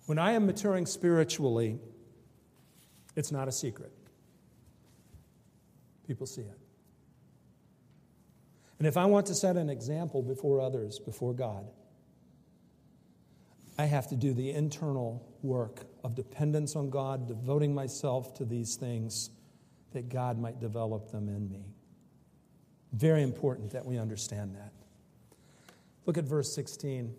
When 0.05 0.17
I 0.17 0.31
am 0.31 0.45
maturing 0.45 0.85
spiritually, 0.85 1.79
it's 3.15 3.31
not 3.31 3.47
a 3.47 3.51
secret. 3.51 3.91
People 6.07 6.25
see 6.25 6.41
it. 6.41 6.57
And 8.79 8.87
if 8.87 8.95
I 8.95 9.05
want 9.05 9.25
to 9.27 9.35
set 9.35 9.57
an 9.57 9.69
example 9.69 10.21
before 10.21 10.61
others, 10.61 10.99
before 10.99 11.33
God, 11.33 11.67
I 13.77 13.85
have 13.85 14.07
to 14.07 14.15
do 14.15 14.33
the 14.33 14.51
internal 14.51 15.27
work 15.41 15.81
of 16.03 16.15
dependence 16.15 16.75
on 16.75 16.89
God, 16.89 17.27
devoting 17.27 17.73
myself 17.73 18.33
to 18.35 18.45
these 18.45 18.75
things 18.75 19.29
that 19.93 20.09
God 20.09 20.39
might 20.39 20.59
develop 20.59 21.11
them 21.11 21.27
in 21.27 21.49
me. 21.49 21.65
Very 22.93 23.23
important 23.23 23.71
that 23.71 23.85
we 23.85 23.97
understand 23.97 24.55
that. 24.55 24.71
Look 26.07 26.17
at 26.17 26.23
verse 26.23 26.51
16. 26.55 27.13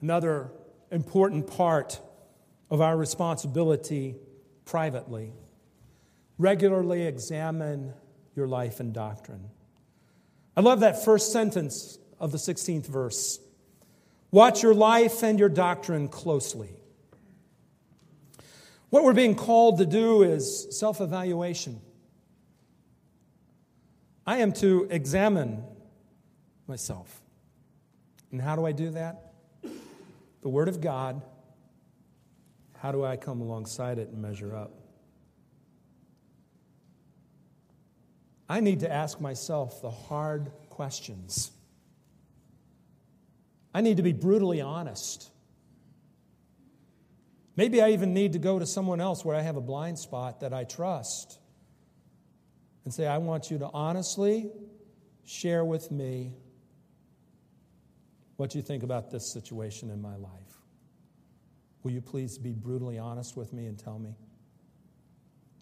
Another 0.00 0.52
important 0.92 1.48
part 1.48 2.00
of 2.70 2.80
our 2.80 2.96
responsibility 2.96 4.14
privately. 4.64 5.32
Regularly 6.38 7.02
examine 7.02 7.92
your 8.36 8.46
life 8.46 8.78
and 8.78 8.94
doctrine. 8.94 9.50
I 10.56 10.60
love 10.60 10.80
that 10.80 11.04
first 11.04 11.32
sentence 11.32 11.98
of 12.20 12.30
the 12.30 12.38
16th 12.38 12.86
verse. 12.86 13.40
Watch 14.30 14.62
your 14.62 14.74
life 14.74 15.24
and 15.24 15.38
your 15.38 15.48
doctrine 15.48 16.06
closely. 16.08 16.76
What 18.90 19.02
we're 19.02 19.14
being 19.14 19.34
called 19.34 19.78
to 19.78 19.86
do 19.86 20.22
is 20.22 20.68
self 20.70 21.00
evaluation. 21.00 21.80
I 24.24 24.38
am 24.38 24.52
to 24.54 24.86
examine 24.90 25.64
myself. 26.66 27.22
And 28.32 28.40
how 28.40 28.56
do 28.56 28.66
I 28.66 28.72
do 28.72 28.90
that? 28.90 29.32
The 30.42 30.48
Word 30.48 30.68
of 30.68 30.80
God. 30.80 31.22
How 32.78 32.92
do 32.92 33.04
I 33.04 33.16
come 33.16 33.40
alongside 33.40 33.98
it 33.98 34.08
and 34.08 34.20
measure 34.20 34.54
up? 34.54 34.72
I 38.48 38.60
need 38.60 38.80
to 38.80 38.92
ask 38.92 39.20
myself 39.20 39.82
the 39.82 39.90
hard 39.90 40.52
questions. 40.70 41.50
I 43.74 43.80
need 43.80 43.96
to 43.96 44.02
be 44.02 44.12
brutally 44.12 44.60
honest. 44.60 45.30
Maybe 47.56 47.80
I 47.80 47.90
even 47.90 48.14
need 48.14 48.34
to 48.34 48.38
go 48.38 48.58
to 48.58 48.66
someone 48.66 49.00
else 49.00 49.24
where 49.24 49.34
I 49.34 49.40
have 49.40 49.56
a 49.56 49.60
blind 49.60 49.98
spot 49.98 50.40
that 50.40 50.52
I 50.52 50.64
trust 50.64 51.38
and 52.84 52.92
say, 52.94 53.06
I 53.06 53.18
want 53.18 53.50
you 53.50 53.58
to 53.58 53.70
honestly 53.72 54.50
share 55.24 55.64
with 55.64 55.90
me 55.90 56.34
what 58.36 58.50
do 58.50 58.58
you 58.58 58.62
think 58.62 58.82
about 58.82 59.10
this 59.10 59.32
situation 59.32 59.90
in 59.90 60.00
my 60.00 60.16
life. 60.16 60.60
Will 61.82 61.92
you 61.92 62.00
please 62.00 62.38
be 62.38 62.52
brutally 62.52 62.98
honest 62.98 63.36
with 63.36 63.52
me 63.52 63.66
and 63.66 63.78
tell 63.78 63.98
me? 63.98 64.16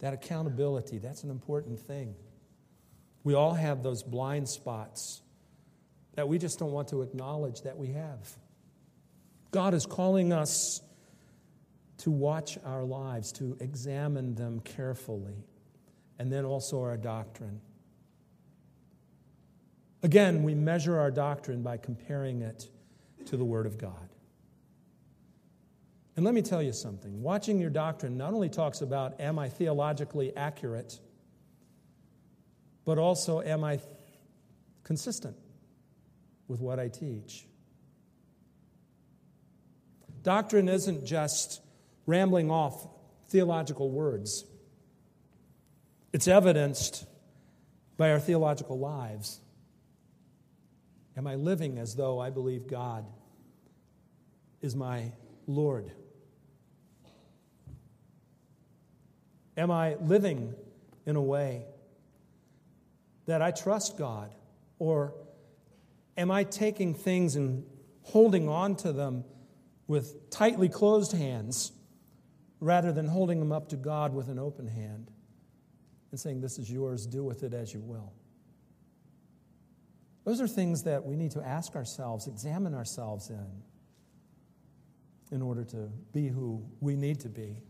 That 0.01 0.15
accountability, 0.15 0.99
that's 0.99 1.23
an 1.23 1.31
important 1.31 1.79
thing. 1.79 2.15
We 3.23 3.35
all 3.35 3.55
have 3.55 3.83
those 3.83 4.03
blind 4.03 4.49
spots 4.49 5.23
that 6.15 6.29
we 6.29 6.39
just 6.39 6.59
don't 6.59 6.73
want 6.73 6.89
to 6.89 7.03
acknowledge 7.03 7.63
that 7.63 7.77
we 7.77 7.89
have. 7.89 8.37
God 9.51 9.75
is 9.75 9.87
calling 9.87 10.33
us 10.33 10.81
to 11.99 12.11
watch 12.11 12.59
our 12.65 12.85
lives, 12.85 13.33
to 13.33 13.57
examine 13.61 14.35
them 14.35 14.61
carefully, 14.61 15.45
and 16.19 16.33
then 16.33 16.45
also 16.45 16.83
our 16.83 16.97
doctrine. 16.97 17.61
Again, 20.05 20.43
we 20.43 20.55
measure 20.55 21.01
our 21.01 21.11
doctrine 21.11 21.63
by 21.63 21.79
comparing 21.79 22.43
it 22.43 22.69
to 23.25 23.39
the 23.39 23.45
Word 23.45 23.65
of 23.65 23.79
God. 23.79 24.11
And 26.15 26.27
let 26.27 26.35
me 26.35 26.43
tell 26.43 26.63
you 26.63 26.75
something 26.75 27.23
watching 27.23 27.59
your 27.59 27.71
doctrine 27.71 28.19
not 28.19 28.35
only 28.35 28.51
talks 28.51 28.83
about 28.83 29.19
am 29.19 29.39
I 29.39 29.49
theologically 29.49 30.37
accurate, 30.37 31.01
but 32.85 32.99
also 32.99 33.41
am 33.41 33.65
I 33.65 33.81
consistent 34.83 35.37
with 36.49 36.61
what 36.61 36.79
I 36.79 36.89
teach? 36.89 37.47
Doctrine 40.23 40.69
isn't 40.69 41.07
just 41.07 41.63
rambling 42.05 42.51
off 42.51 42.87
theological 43.31 43.91
words, 43.91 44.45
it's 46.13 46.29
evidenced 46.29 47.07
by 47.97 48.11
our 48.11 48.21
theological 48.21 48.79
lives. 48.79 49.41
Am 51.17 51.27
I 51.27 51.37
living 51.37 51.79
as 51.79 51.95
though 51.95 52.19
I 52.19 52.31
believe 52.31 52.67
God 52.67 53.07
is 54.61 54.75
my 54.75 55.13
Lord? 55.47 55.93
Am 59.57 59.71
I 59.71 59.95
living 59.97 60.55
in 61.07 61.17
a 61.17 61.23
way 61.23 61.67
that 63.27 63.41
I 63.41 63.53
trust 63.53 63.97
God? 63.97 64.35
Or 64.79 65.15
am 66.17 66.31
I 66.31 66.45
taking 66.45 66.95
things 66.95 67.37
and 67.37 67.65
holding 68.03 68.49
on 68.49 68.75
to 68.77 68.93
them 68.93 69.25
with 69.87 70.31
tightly 70.31 70.69
closed 70.69 71.13
hands 71.13 71.73
rather 72.61 72.93
than 72.93 73.07
holding 73.07 73.39
them 73.39 73.53
up 73.53 73.69
to 73.69 73.77
God 73.77 74.15
with 74.15 74.29
an 74.29 74.39
open 74.39 74.67
hand 74.67 75.11
and 76.11 76.19
saying, 76.19 76.41
This 76.41 76.59
is 76.59 76.71
yours, 76.71 77.07
do 77.07 77.23
with 77.23 77.43
it 77.43 77.55
as 77.55 77.73
you 77.73 77.81
will? 77.81 78.13
Those 80.25 80.41
are 80.41 80.49
things 80.49 80.85
that 80.85 81.05
we 81.05 81.17
need 81.17 81.33
to 81.33 81.43
ask 81.43 81.77
ourselves, 81.77 82.27
examine 82.27 82.75
ourselves 82.75 83.31
in, 83.31 83.47
in 85.31 85.43
order 85.43 85.65
to 85.65 85.91
be 86.13 86.29
who 86.29 86.65
we 86.81 86.97
need 86.97 87.21
to 87.21 87.29
be 87.29 87.63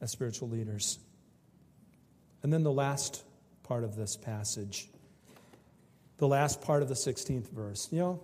as 0.00 0.10
spiritual 0.10 0.48
leaders. 0.48 0.98
And 2.42 2.52
then 2.52 2.62
the 2.62 2.72
last 2.72 3.24
part 3.62 3.84
of 3.84 3.96
this 3.96 4.16
passage, 4.16 4.88
the 6.18 6.28
last 6.28 6.60
part 6.60 6.82
of 6.82 6.88
the 6.88 6.94
16th 6.94 7.50
verse. 7.50 7.88
You 7.90 7.98
know, 7.98 8.22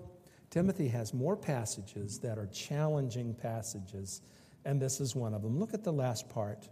Timothy 0.51 0.89
has 0.89 1.15
more 1.15 1.37
passages 1.37 2.19
that 2.21 2.39
are 2.39 2.47
challenging 2.47 3.35
passages, 3.35 4.21
and 4.65 4.83
this 4.83 5.01
is 5.01 5.15
one 5.15 5.33
of 5.33 5.43
them. 5.43 5.59
Look 5.59 5.75
at 5.75 5.85
the 5.85 5.93
last 5.93 6.29
part. 6.29 6.69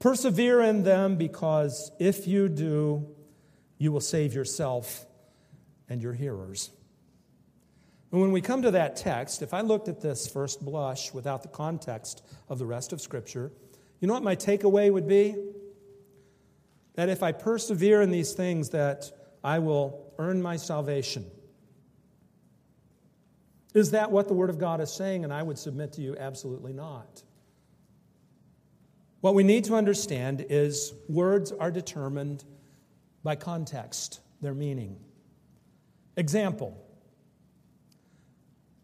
Persevere 0.00 0.62
in 0.62 0.82
them 0.82 1.16
because 1.16 1.90
if 1.98 2.26
you 2.26 2.48
do, 2.48 3.06
you 3.78 3.92
will 3.92 4.00
save 4.00 4.34
yourself 4.34 5.06
and 5.88 6.02
your 6.02 6.12
hearers. 6.12 6.70
And 8.10 8.20
when 8.20 8.32
we 8.32 8.40
come 8.40 8.62
to 8.62 8.70
that 8.70 8.96
text, 8.96 9.42
if 9.42 9.52
I 9.52 9.60
looked 9.60 9.88
at 9.88 10.00
this 10.00 10.26
first 10.26 10.64
blush 10.64 11.12
without 11.12 11.42
the 11.42 11.48
context 11.48 12.22
of 12.48 12.58
the 12.58 12.66
rest 12.66 12.92
of 12.92 13.00
Scripture, 13.00 13.52
you 14.00 14.08
know 14.08 14.14
what 14.14 14.22
my 14.22 14.36
takeaway 14.36 14.90
would 14.92 15.06
be? 15.06 15.34
That 16.94 17.08
if 17.08 17.22
I 17.22 17.32
persevere 17.32 18.00
in 18.00 18.10
these 18.10 18.32
things, 18.32 18.70
that 18.70 19.10
I 19.44 19.58
will 19.58 20.12
earn 20.18 20.40
my 20.40 20.56
salvation. 20.56 21.26
Is 23.74 23.90
that 23.90 24.10
what 24.10 24.26
the 24.26 24.34
Word 24.34 24.50
of 24.50 24.58
God 24.58 24.80
is 24.80 24.90
saying? 24.90 25.24
And 25.24 25.32
I 25.32 25.42
would 25.42 25.58
submit 25.58 25.92
to 25.94 26.00
you, 26.00 26.16
absolutely 26.18 26.72
not. 26.72 27.22
What 29.20 29.34
we 29.34 29.42
need 29.42 29.64
to 29.64 29.74
understand 29.74 30.46
is 30.48 30.94
words 31.08 31.52
are 31.52 31.70
determined 31.70 32.44
by 33.22 33.36
context, 33.36 34.20
their 34.40 34.54
meaning. 34.54 34.98
Example 36.18 36.76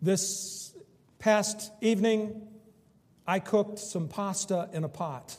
This 0.00 0.72
past 1.18 1.72
evening, 1.80 2.46
I 3.26 3.40
cooked 3.40 3.80
some 3.80 4.06
pasta 4.06 4.70
in 4.72 4.84
a 4.84 4.88
pot. 4.88 5.36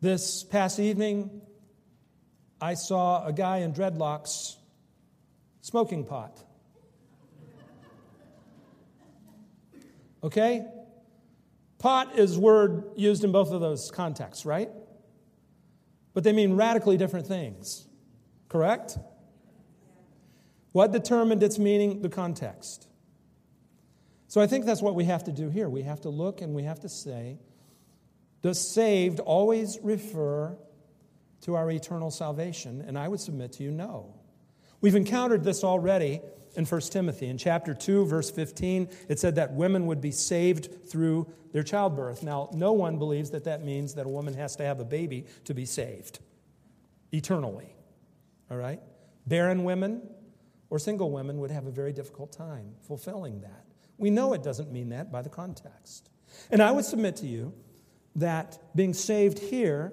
This 0.00 0.42
past 0.42 0.80
evening, 0.80 1.40
I 2.60 2.74
saw 2.74 3.24
a 3.24 3.32
guy 3.32 3.58
in 3.58 3.72
dreadlocks 3.72 4.56
smoking 5.60 6.04
pot. 6.04 6.36
Okay? 10.24 10.66
Pot 11.78 12.18
is 12.18 12.36
word 12.36 12.84
used 12.96 13.22
in 13.22 13.30
both 13.30 13.52
of 13.52 13.60
those 13.60 13.92
contexts, 13.92 14.44
right? 14.44 14.70
But 16.12 16.24
they 16.24 16.32
mean 16.32 16.54
radically 16.54 16.96
different 16.96 17.28
things. 17.28 17.86
Correct? 18.48 18.98
What 20.78 20.92
determined 20.92 21.42
its 21.42 21.58
meaning? 21.58 22.02
The 22.02 22.08
context. 22.08 22.86
So 24.28 24.40
I 24.40 24.46
think 24.46 24.64
that's 24.64 24.80
what 24.80 24.94
we 24.94 25.06
have 25.06 25.24
to 25.24 25.32
do 25.32 25.50
here. 25.50 25.68
We 25.68 25.82
have 25.82 26.02
to 26.02 26.08
look 26.08 26.40
and 26.40 26.54
we 26.54 26.62
have 26.62 26.78
to 26.82 26.88
say, 26.88 27.40
does 28.42 28.60
saved 28.60 29.18
always 29.18 29.80
refer 29.82 30.56
to 31.40 31.56
our 31.56 31.68
eternal 31.68 32.12
salvation? 32.12 32.84
And 32.86 32.96
I 32.96 33.08
would 33.08 33.18
submit 33.18 33.54
to 33.54 33.64
you, 33.64 33.72
no. 33.72 34.14
We've 34.80 34.94
encountered 34.94 35.42
this 35.42 35.64
already 35.64 36.20
in 36.54 36.64
1 36.64 36.80
Timothy. 36.82 37.26
In 37.26 37.38
chapter 37.38 37.74
2, 37.74 38.06
verse 38.06 38.30
15, 38.30 38.88
it 39.08 39.18
said 39.18 39.34
that 39.34 39.54
women 39.54 39.86
would 39.86 40.00
be 40.00 40.12
saved 40.12 40.88
through 40.88 41.26
their 41.50 41.64
childbirth. 41.64 42.22
Now, 42.22 42.50
no 42.52 42.70
one 42.70 43.00
believes 43.00 43.30
that 43.30 43.42
that 43.46 43.64
means 43.64 43.94
that 43.94 44.06
a 44.06 44.08
woman 44.08 44.34
has 44.34 44.54
to 44.54 44.62
have 44.62 44.78
a 44.78 44.84
baby 44.84 45.26
to 45.46 45.54
be 45.54 45.64
saved 45.64 46.20
eternally. 47.10 47.74
All 48.48 48.56
right? 48.56 48.78
Barren 49.26 49.64
women 49.64 50.02
or 50.70 50.78
single 50.78 51.10
women 51.10 51.38
would 51.38 51.50
have 51.50 51.66
a 51.66 51.70
very 51.70 51.92
difficult 51.92 52.32
time 52.32 52.74
fulfilling 52.86 53.40
that. 53.40 53.64
We 53.96 54.10
know 54.10 54.32
it 54.32 54.42
doesn't 54.42 54.70
mean 54.70 54.90
that 54.90 55.10
by 55.10 55.22
the 55.22 55.28
context. 55.28 56.10
And 56.50 56.62
I 56.62 56.70
would 56.70 56.84
submit 56.84 57.16
to 57.16 57.26
you 57.26 57.54
that 58.16 58.58
being 58.74 58.94
saved 58.94 59.38
here 59.38 59.92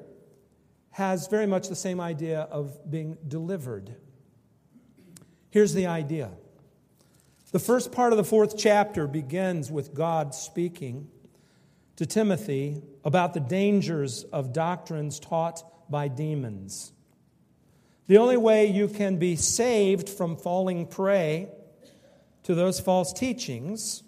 has 0.92 1.28
very 1.28 1.48
much 1.48 1.68
the 1.68 1.76
same 1.76 2.00
idea 2.00 2.42
of 2.42 2.90
being 2.90 3.18
delivered. 3.28 3.96
Here's 5.50 5.74
the 5.74 5.88
idea 5.88 6.32
the 7.52 7.60
first 7.60 7.92
part 7.92 8.12
of 8.12 8.18
the 8.18 8.24
fourth 8.24 8.58
chapter 8.58 9.08
begins 9.08 9.72
with 9.72 9.94
God 9.94 10.36
speaking 10.36 11.08
to 11.96 12.06
Timothy 12.06 12.82
about 13.06 13.34
the 13.34 13.40
dangers 13.40 14.24
of 14.26 14.52
doctrines 14.52 15.20
taught 15.20 15.64
by 15.90 16.10
demons. 16.10 16.92
The 18.08 18.18
only 18.18 18.38
way 18.38 18.68
you 18.68 18.88
can 18.88 19.18
be 19.18 19.36
saved 19.36 20.10
from 20.10 20.38
falling 20.38 20.86
prey 20.86 21.50
to 22.44 22.54
those 22.54 22.80
false 22.80 23.12
teachings 23.12 24.04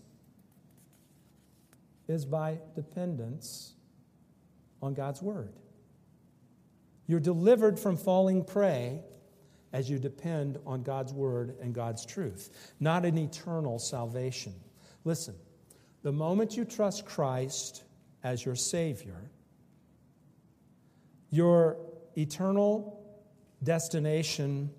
is 2.07 2.25
by 2.25 2.59
dependence 2.75 3.73
on 4.81 4.93
God's 4.93 5.21
Word. 5.21 5.53
You're 7.07 7.19
delivered 7.19 7.79
from 7.79 7.97
falling 7.97 8.43
prey 8.43 9.01
as 9.73 9.89
you 9.89 9.97
depend 9.97 10.59
on 10.65 10.83
God's 10.83 11.13
Word 11.13 11.55
and 11.61 11.73
God's 11.73 12.05
truth, 12.05 12.71
not 12.79 13.05
an 13.05 13.17
eternal 13.17 13.79
salvation. 13.79 14.53
Listen, 15.03 15.35
the 16.03 16.11
moment 16.11 16.55
you 16.55 16.65
trust 16.65 17.05
Christ 17.05 17.83
as 18.23 18.45
your 18.45 18.55
Savior, 18.55 19.31
your 21.31 21.77
eternal 22.15 23.06
destination 23.63 24.71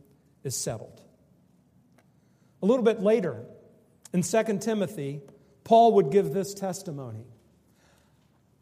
is 0.45 0.57
settled. 0.57 1.01
A 2.62 2.66
little 2.66 2.85
bit 2.85 3.01
later, 3.01 3.45
in 4.12 4.22
2 4.22 4.59
Timothy, 4.59 5.20
Paul 5.64 5.95
would 5.95 6.11
give 6.11 6.33
this 6.33 6.55
testimony. 6.55 7.24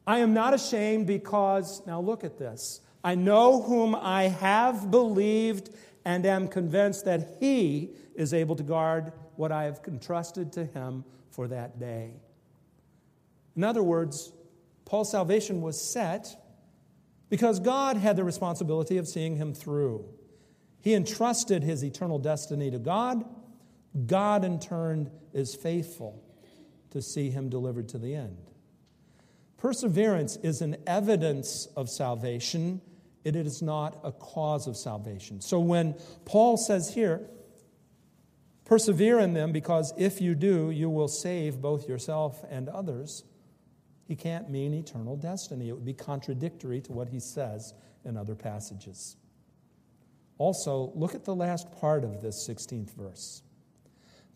I 0.06 0.18
am 0.18 0.34
not 0.34 0.54
ashamed 0.54 1.06
because, 1.06 1.82
now 1.86 2.00
look 2.00 2.24
at 2.24 2.38
this, 2.38 2.80
I 3.02 3.14
know 3.14 3.62
whom 3.62 3.94
I 3.94 4.24
have 4.24 4.90
believed 4.90 5.70
and 6.04 6.26
am 6.26 6.48
convinced 6.48 7.04
that 7.04 7.36
he 7.40 7.90
is 8.14 8.32
able 8.34 8.56
to 8.56 8.62
guard 8.62 9.12
what 9.36 9.52
I 9.52 9.64
have 9.64 9.80
entrusted 9.86 10.52
to 10.52 10.64
him 10.64 11.04
for 11.30 11.48
that 11.48 11.78
day. 11.78 12.12
In 13.56 13.64
other 13.64 13.82
words, 13.82 14.32
Paul's 14.84 15.10
salvation 15.10 15.62
was 15.62 15.80
set 15.80 16.36
because 17.28 17.60
God 17.60 17.96
had 17.96 18.16
the 18.16 18.24
responsibility 18.24 18.98
of 18.98 19.08
seeing 19.08 19.36
him 19.36 19.54
through. 19.54 20.04
He 20.80 20.94
entrusted 20.94 21.62
his 21.62 21.82
eternal 21.82 22.18
destiny 22.18 22.70
to 22.70 22.78
God. 22.78 23.24
God, 24.06 24.44
in 24.44 24.60
turn, 24.60 25.10
is 25.32 25.54
faithful 25.54 26.22
to 26.90 27.02
see 27.02 27.30
him 27.30 27.48
delivered 27.48 27.88
to 27.90 27.98
the 27.98 28.14
end. 28.14 28.38
Perseverance 29.56 30.36
is 30.36 30.60
an 30.60 30.76
evidence 30.86 31.66
of 31.76 31.88
salvation, 31.88 32.80
it 33.24 33.34
is 33.34 33.62
not 33.62 33.98
a 34.04 34.12
cause 34.12 34.68
of 34.68 34.76
salvation. 34.76 35.40
So 35.40 35.58
when 35.58 35.94
Paul 36.24 36.56
says 36.56 36.94
here, 36.94 37.28
persevere 38.64 39.18
in 39.18 39.32
them 39.32 39.52
because 39.52 39.92
if 39.96 40.20
you 40.20 40.34
do, 40.34 40.70
you 40.70 40.88
will 40.88 41.08
save 41.08 41.60
both 41.60 41.88
yourself 41.88 42.44
and 42.48 42.68
others, 42.68 43.24
he 44.06 44.14
can't 44.14 44.48
mean 44.48 44.72
eternal 44.72 45.16
destiny. 45.16 45.68
It 45.68 45.72
would 45.72 45.84
be 45.84 45.92
contradictory 45.92 46.80
to 46.82 46.92
what 46.92 47.08
he 47.08 47.18
says 47.18 47.74
in 48.04 48.16
other 48.16 48.34
passages. 48.34 49.16
Also, 50.38 50.92
look 50.94 51.14
at 51.14 51.24
the 51.24 51.34
last 51.34 51.70
part 51.80 52.04
of 52.04 52.20
this 52.22 52.46
16th 52.48 52.90
verse. 52.90 53.42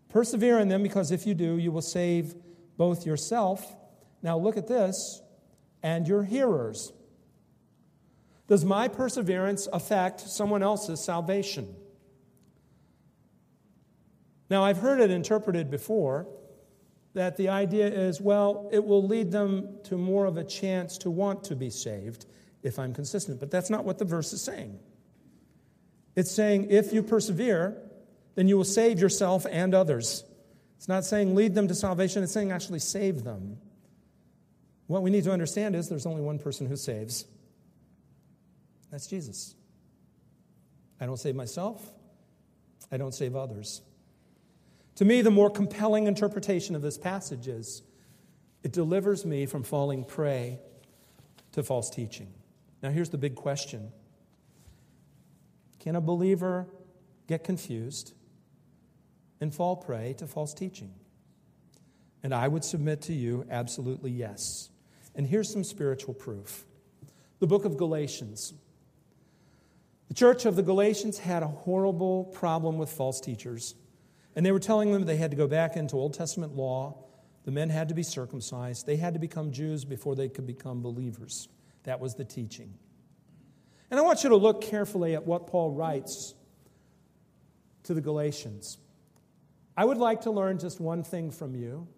Persevere 0.09 0.59
in 0.59 0.69
them 0.69 0.83
because 0.83 1.13
if 1.13 1.27
you 1.27 1.35
do, 1.35 1.57
you 1.57 1.71
will 1.71 1.83
save 1.83 2.35
both 2.77 3.07
yourself. 3.07 3.77
Now, 4.23 4.39
look 4.39 4.57
at 4.57 4.67
this 4.67 5.23
and 5.83 6.09
your 6.09 6.25
hearers. 6.25 6.93
Does 8.49 8.65
my 8.65 8.89
perseverance 8.89 9.69
affect 9.73 10.21
someone 10.21 10.63
else's 10.63 11.01
salvation? 11.01 11.77
Now, 14.49 14.65
I've 14.65 14.79
heard 14.79 15.01
it 15.01 15.13
interpreted 15.13 15.71
before 15.71 16.27
that 17.15 17.37
the 17.37 17.49
idea 17.49 17.87
is 17.87 18.21
well, 18.21 18.69
it 18.73 18.85
will 18.85 19.07
lead 19.07 19.33
them 19.33 19.79
to 19.85 19.97
more 19.97 20.27
of 20.27 20.37
a 20.37 20.45
chance 20.45 20.99
to 20.99 21.11
want 21.11 21.45
to 21.45 21.57
be 21.57 21.71
saved 21.71 22.27
if 22.63 22.79
I'm 22.79 22.95
consistent. 22.95 23.41
But 23.41 23.51
that's 23.51 23.71
not 23.71 23.85
what 23.85 23.99
the 23.99 24.05
verse 24.05 24.33
is 24.33 24.43
saying. 24.43 24.79
It's 26.15 26.31
saying 26.31 26.71
if 26.71 26.93
you 26.93 27.03
persevere, 27.03 27.77
then 28.35 28.49
you 28.49 28.57
will 28.57 28.65
save 28.65 29.01
yourself 29.01 29.47
and 29.51 29.75
others. 29.75 30.25
It's 30.77 30.89
not 30.89 31.05
saying 31.05 31.35
lead 31.35 31.55
them 31.55 31.69
to 31.69 31.75
salvation, 31.75 32.23
it's 32.23 32.33
saying 32.33 32.53
actually 32.53 32.79
save 32.79 33.25
them. 33.25 33.59
What 34.87 35.03
we 35.03 35.11
need 35.11 35.25
to 35.25 35.33
understand 35.33 35.77
is 35.77 35.89
there's 35.89 36.07
only 36.07 36.23
one 36.23 36.39
person 36.39 36.67
who 36.67 36.77
saves. 36.77 37.25
That's 38.91 39.07
Jesus. 39.07 39.55
I 41.01 41.07
don't 41.07 41.19
save 41.19 41.37
myself, 41.37 41.83
I 42.91 42.97
don't 42.97 43.15
save 43.15 43.37
others. 43.37 43.83
To 45.01 45.07
me, 45.07 45.23
the 45.23 45.31
more 45.31 45.49
compelling 45.49 46.07
interpretation 46.07 46.77
of 46.77 46.83
this 46.83 46.99
passage 46.99 47.49
is 47.49 47.81
it 48.63 48.71
delivers 48.71 49.25
me 49.25 49.47
from 49.47 49.63
falling 49.63 50.05
prey 50.05 50.59
to 51.53 51.63
false 51.63 51.89
teaching. 51.89 52.35
Now, 52.83 52.91
here's 52.91 53.09
the 53.09 53.17
big 53.17 53.35
question 53.35 53.93
Can 55.79 55.97
a 55.97 56.03
believer 56.03 56.67
get 57.29 57.45
confused 57.45 58.13
and 59.41 59.55
fall 59.55 59.75
prey 59.75 60.15
to 60.19 60.27
false 60.27 60.53
teaching? 60.53 60.93
And 62.23 62.35
I 62.35 62.47
would 62.47 62.63
submit 62.63 63.01
to 63.05 63.15
you 63.15 63.47
absolutely 63.51 64.11
yes. 64.11 64.69
And 65.15 65.27
here's 65.27 65.51
some 65.51 65.65
spiritual 65.65 66.13
proof 66.13 66.67
the 67.39 67.47
book 67.47 67.65
of 67.65 67.79
Galatians. 67.79 68.53
The 70.09 70.15
church 70.15 70.45
of 70.45 70.57
the 70.57 70.63
Galatians 70.63 71.17
had 71.17 71.43
a 71.43 71.49
horrible 71.49 72.25
problem 72.25 72.77
with 72.77 72.91
false 72.91 73.19
teachers. 73.19 73.77
And 74.37 74.47
they 74.47 74.53
were 74.53 74.61
telling 74.61 74.93
them 74.93 75.05
they 75.05 75.17
had 75.17 75.31
to 75.31 75.37
go 75.37 75.47
back 75.47 75.77
into 75.77 75.97
Old 75.97 76.15
Testament 76.15 76.55
law. 76.55 77.05
The 77.45 77.51
men 77.51 77.71
had 77.71 77.89
to 77.89 77.95
be 77.95 78.03
circumcised. 78.03 78.87
They 78.87 78.97
had 78.97 79.15
to 79.15 79.21
become 79.21 79.51
Jews 79.51 79.85
before 79.85 80.15
they 80.15 80.29
could 80.29 80.47
become 80.47 80.83
believers. 80.83 81.49
That 81.85 82.01
was 82.01 82.15
the 82.15 82.25
teaching. 82.25 82.75
And 83.91 83.99
I 83.99 84.03
want 84.03 84.23
you 84.23 84.31
to 84.31 84.37
look 84.37 84.61
carefully 84.61 85.15
at 85.15 85.27
what 85.27 85.47
Paul 85.47 85.73
writes 85.73 86.35
to 87.85 87.95
the 87.95 88.01
Galatians. 88.01 88.79
I 89.77 89.85
would 89.85 89.97
like 89.97 90.23
to 90.23 90.31
learn 90.31 90.59
just 90.59 90.81
one 90.81 91.03
thing 91.03 91.31
from 91.31 91.55
you. 91.55 91.89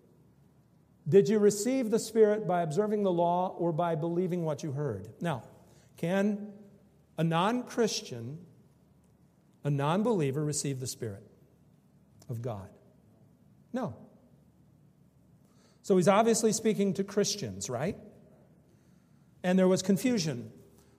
Did 1.09 1.29
you 1.29 1.39
receive 1.39 1.91
the 1.91 1.99
Spirit 1.99 2.47
by 2.47 2.63
observing 2.63 3.03
the 3.03 3.11
law 3.11 3.55
or 3.59 3.73
by 3.73 3.97
believing 3.97 4.45
what 4.45 4.63
you 4.63 4.73
heard? 4.73 5.09
Now, 5.21 5.43
can 5.97 6.53
a 7.19 7.25
non 7.25 7.65
Christian, 7.65 8.39
a 9.65 9.71
non 9.71 10.03
believer, 10.03 10.45
receive 10.45 10.79
the 10.79 10.87
Spirit? 10.87 11.27
Of 12.33 12.43
God? 12.43 12.69
No. 13.73 13.95
So 15.83 15.97
he's 15.97 16.09
obviously 16.09 16.53
speaking 16.53 16.95
to 16.95 17.05
Christians, 17.05 17.71
right? 17.71 17.97
And 19.45 19.57
there 19.57 19.69
was 19.69 19.83
confusion 19.83 20.51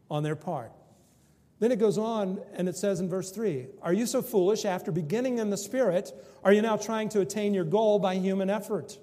on 0.10 0.24
their 0.24 0.36
part. 0.36 0.72
Then 1.60 1.72
it 1.72 1.80
goes 1.80 1.98
on 1.98 2.42
and 2.54 2.68
it 2.68 2.76
says 2.76 3.00
in 3.00 3.10
verse 3.10 3.32
3 3.32 3.68
Are 3.82 3.94
you 3.94 4.06
so 4.06 4.22
foolish 4.22 4.66
after 4.66 4.92
beginning 4.92 5.40
in 5.40 5.50
the 5.50 5.58
Spirit? 5.58 6.12
Are 6.44 6.54
you 6.54 6.62
now 6.62 6.78
trying 6.78 7.10
to 7.10 7.22
attain 7.22 7.54
your 7.54 7.64
goal 7.64 8.00
by 8.00 8.16
human 8.16 8.50
effort? 8.50 8.98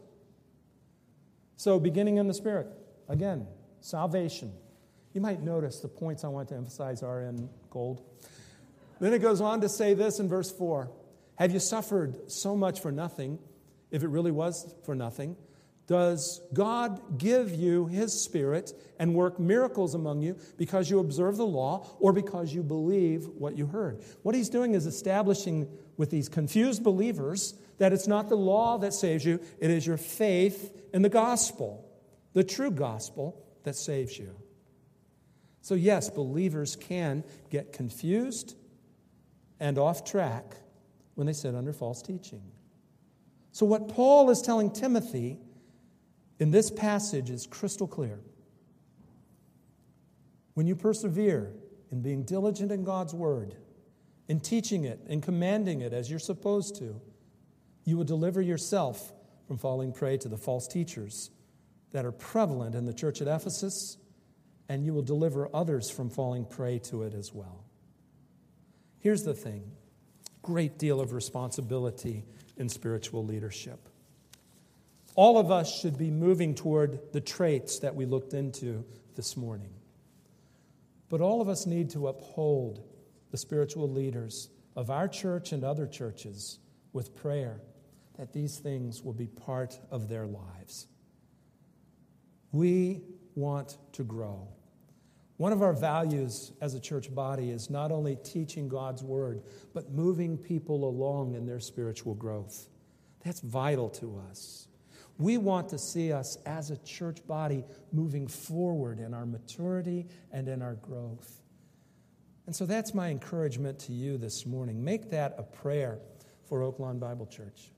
So, 1.57 1.79
beginning 1.79 2.17
in 2.17 2.27
the 2.27 2.35
Spirit, 2.35 2.69
again, 3.09 3.47
salvation. 3.81 4.53
You 5.13 5.21
might 5.21 5.43
notice 5.43 5.81
the 5.81 5.89
points 5.89 6.23
I 6.23 6.29
want 6.29 6.49
to 6.51 6.55
emphasize 6.55 7.03
are 7.03 7.23
in 7.23 7.49
gold. 7.71 8.03
Then 9.01 9.15
it 9.15 9.21
goes 9.21 9.41
on 9.41 9.63
to 9.63 9.69
say 9.69 9.95
this 9.95 10.21
in 10.21 10.29
verse 10.29 10.51
4 10.51 10.91
have 11.41 11.53
you 11.53 11.59
suffered 11.59 12.31
so 12.31 12.55
much 12.55 12.81
for 12.81 12.93
nothing, 12.93 13.39
if 13.91 14.03
it 14.03 14.09
really 14.09 14.31
was 14.31 14.75
for 14.85 14.95
nothing? 14.95 15.37
Does 15.87 16.43
God 16.53 17.19
give 17.19 17.51
you 17.51 17.87
His 17.87 18.13
Spirit 18.13 18.75
and 18.99 19.15
work 19.15 19.41
miracles 19.41 19.95
among 19.95 20.21
you 20.21 20.37
because 20.59 20.91
you 20.91 20.99
observe 20.99 21.39
the 21.39 21.47
law 21.47 21.87
or 21.99 22.13
because 22.13 22.53
you 22.53 22.63
believe 22.63 23.27
what 23.27 23.57
you 23.57 23.67
heard? 23.67 24.03
What 24.23 24.35
He's 24.35 24.51
doing 24.51 24.75
is 24.75 24.85
establishing 24.85 25.67
with 25.97 26.11
these 26.11 26.29
confused 26.29 26.85
believers 26.85 27.55
that 27.79 27.95
it's 27.95 28.07
not 28.07 28.29
the 28.29 28.37
law 28.37 28.77
that 28.77 28.93
saves 28.93 29.25
you, 29.25 29.41
it 29.59 29.71
is 29.71 29.87
your 29.87 29.97
faith 29.97 30.79
in 30.93 31.01
the 31.01 31.09
gospel, 31.09 31.91
the 32.35 32.45
true 32.45 32.71
gospel 32.71 33.43
that 33.65 33.77
saves 33.77 34.19
you. 34.19 34.37
So, 35.63 35.75
yes, 35.75 36.11
believers 36.11 36.77
can 36.77 37.25
get 37.49 37.73
confused 37.73 38.57
and 39.59 39.79
off 39.79 40.05
track 40.05 40.55
when 41.21 41.27
they 41.27 41.35
sit 41.35 41.55
under 41.55 41.75
false 41.75 42.01
teaching. 42.01 42.41
So, 43.53 43.67
what 43.67 43.89
Paul 43.89 44.31
is 44.31 44.41
telling 44.41 44.71
Timothy 44.71 45.39
in 46.39 46.51
this 46.51 46.71
passage 46.71 47.29
is 47.29 47.47
crystal 47.47 47.87
clear. 47.87 48.21
When 50.55 50.67
you 50.67 50.75
persevere 50.75 51.53
in 51.93 52.01
being 52.01 52.23
diligent 52.23 52.73
in 52.73 52.85
God's 52.85 53.13
word, 53.13 53.55
in 54.29 54.41
teaching 54.41 54.85
it, 54.85 54.99
in 55.09 55.21
commanding 55.21 55.83
it 55.83 55.93
as 55.93 56.09
you're 56.09 56.19
supposed 56.19 56.77
to, 56.77 56.99
you 57.85 57.99
will 57.99 58.05
deliver 58.05 58.41
yourself 58.41 59.13
from 59.47 59.59
falling 59.59 59.93
prey 59.93 60.17
to 60.17 60.29
the 60.31 60.39
false 60.39 60.67
teachers 60.67 61.31
that 61.93 62.07
are 62.07 62.13
prevalent 62.13 62.75
in 62.75 62.87
the 62.87 62.95
church 62.95 63.21
at 63.21 63.29
Ephesus, 63.29 63.99
and 64.71 64.87
you 64.87 64.95
will 64.95 65.03
deliver 65.03 65.55
others 65.55 65.91
from 65.91 66.09
falling 66.09 66.47
prey 66.47 66.79
to 66.79 67.03
it 67.03 67.13
as 67.13 67.35
well. 67.35 67.67
Here's 69.01 69.23
the 69.23 69.35
thing 69.35 69.71
great 70.43 70.79
deal 70.79 71.01
of 71.01 71.13
responsibility 71.13 72.25
in 72.57 72.69
spiritual 72.69 73.25
leadership. 73.25 73.89
All 75.15 75.39
of 75.39 75.51
us 75.51 75.81
should 75.81 75.99
be 75.99 76.11
moving 76.11 76.55
toward 76.55 77.13
the 77.13 77.21
traits 77.21 77.81
that 77.81 77.95
we 77.95 78.07
looked 78.07 78.33
into 78.33 78.85
this 79.17 79.37
morning. 79.37 79.73
But 81.09 81.21
all 81.21 81.41
of 81.41 81.49
us 81.49 81.67
need 81.67 81.91
to 81.91 82.09
uphold 82.09 82.83
the 83.31 83.37
spiritual 83.37 83.89
leaders 83.89 84.49
of 84.77 84.91
our 84.91 85.09
church 85.09 85.53
and 85.53 85.65
other 85.65 85.87
churches 85.87 86.59
with 86.93 87.17
prayer 87.17 87.61
that 88.19 88.33
these 88.33 88.59
things 88.59 89.03
will 89.03 89.13
be 89.13 89.27
part 89.27 89.79
of 89.91 90.09
their 90.09 90.27
lives. 90.27 90.87
We 92.53 93.03
want 93.35 93.79
to 93.93 94.05
grow. 94.05 94.49
One 95.41 95.55
of 95.55 95.63
our 95.63 95.73
values 95.73 96.53
as 96.61 96.75
a 96.75 96.81
church 96.81 97.15
body 97.15 97.49
is 97.49 97.71
not 97.71 97.91
only 97.93 98.15
teaching 98.15 98.69
God's 98.69 99.03
word, 99.03 99.43
but 99.73 99.91
moving 99.91 100.37
people 100.37 100.87
along 100.87 101.35
in 101.35 101.47
their 101.47 101.61
spiritual 101.61 102.15
growth. 102.15 102.69
That's 103.25 103.41
vital 103.41 103.89
to 103.89 104.23
us. 104.29 104.69
We 105.17 105.39
want 105.39 105.71
to 105.71 105.79
see 105.79 106.13
us 106.13 106.37
as 106.45 106.71
a 106.71 106.77
church 106.77 107.27
body 107.27 107.65
moving 107.91 108.27
forward 108.27 108.99
in 109.01 109.15
our 109.15 109.25
maturity 109.25 110.09
and 110.31 110.47
in 110.47 110.61
our 110.61 110.75
growth. 110.75 111.41
And 112.45 112.55
so 112.55 112.67
that's 112.67 112.93
my 112.93 113.09
encouragement 113.09 113.79
to 113.79 113.95
you 113.95 114.19
this 114.19 114.45
morning. 114.45 114.85
Make 114.85 115.09
that 115.09 115.37
a 115.39 115.43
prayer 115.43 116.01
for 116.51 116.61
Oaklawn 116.61 117.01
Bible 117.01 117.25
Church. 117.25 117.73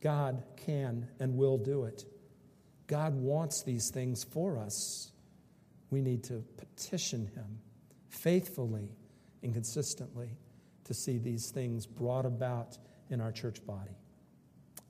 God 0.00 0.42
can 0.56 1.06
and 1.20 1.36
will 1.36 1.58
do 1.58 1.84
it. 1.84 2.04
God 2.88 3.14
wants 3.14 3.62
these 3.62 3.90
things 3.90 4.24
for 4.24 4.58
us 4.58 5.11
we 5.92 6.00
need 6.00 6.24
to 6.24 6.42
petition 6.56 7.30
Him 7.34 7.58
faithfully 8.08 8.88
and 9.42 9.52
consistently 9.52 10.30
to 10.84 10.94
see 10.94 11.18
these 11.18 11.50
things 11.50 11.86
brought 11.86 12.26
about 12.26 12.78
in 13.10 13.20
our 13.20 13.30
church 13.30 13.64
body. 13.66 13.96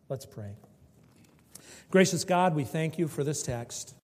Let's 0.09 0.25
pray. 0.25 0.55
Gracious 1.91 2.25
God, 2.25 2.55
we 2.55 2.65
thank 2.65 2.99
you 2.99 3.09
for 3.09 3.25
this 3.25 3.43
text. 3.43 3.95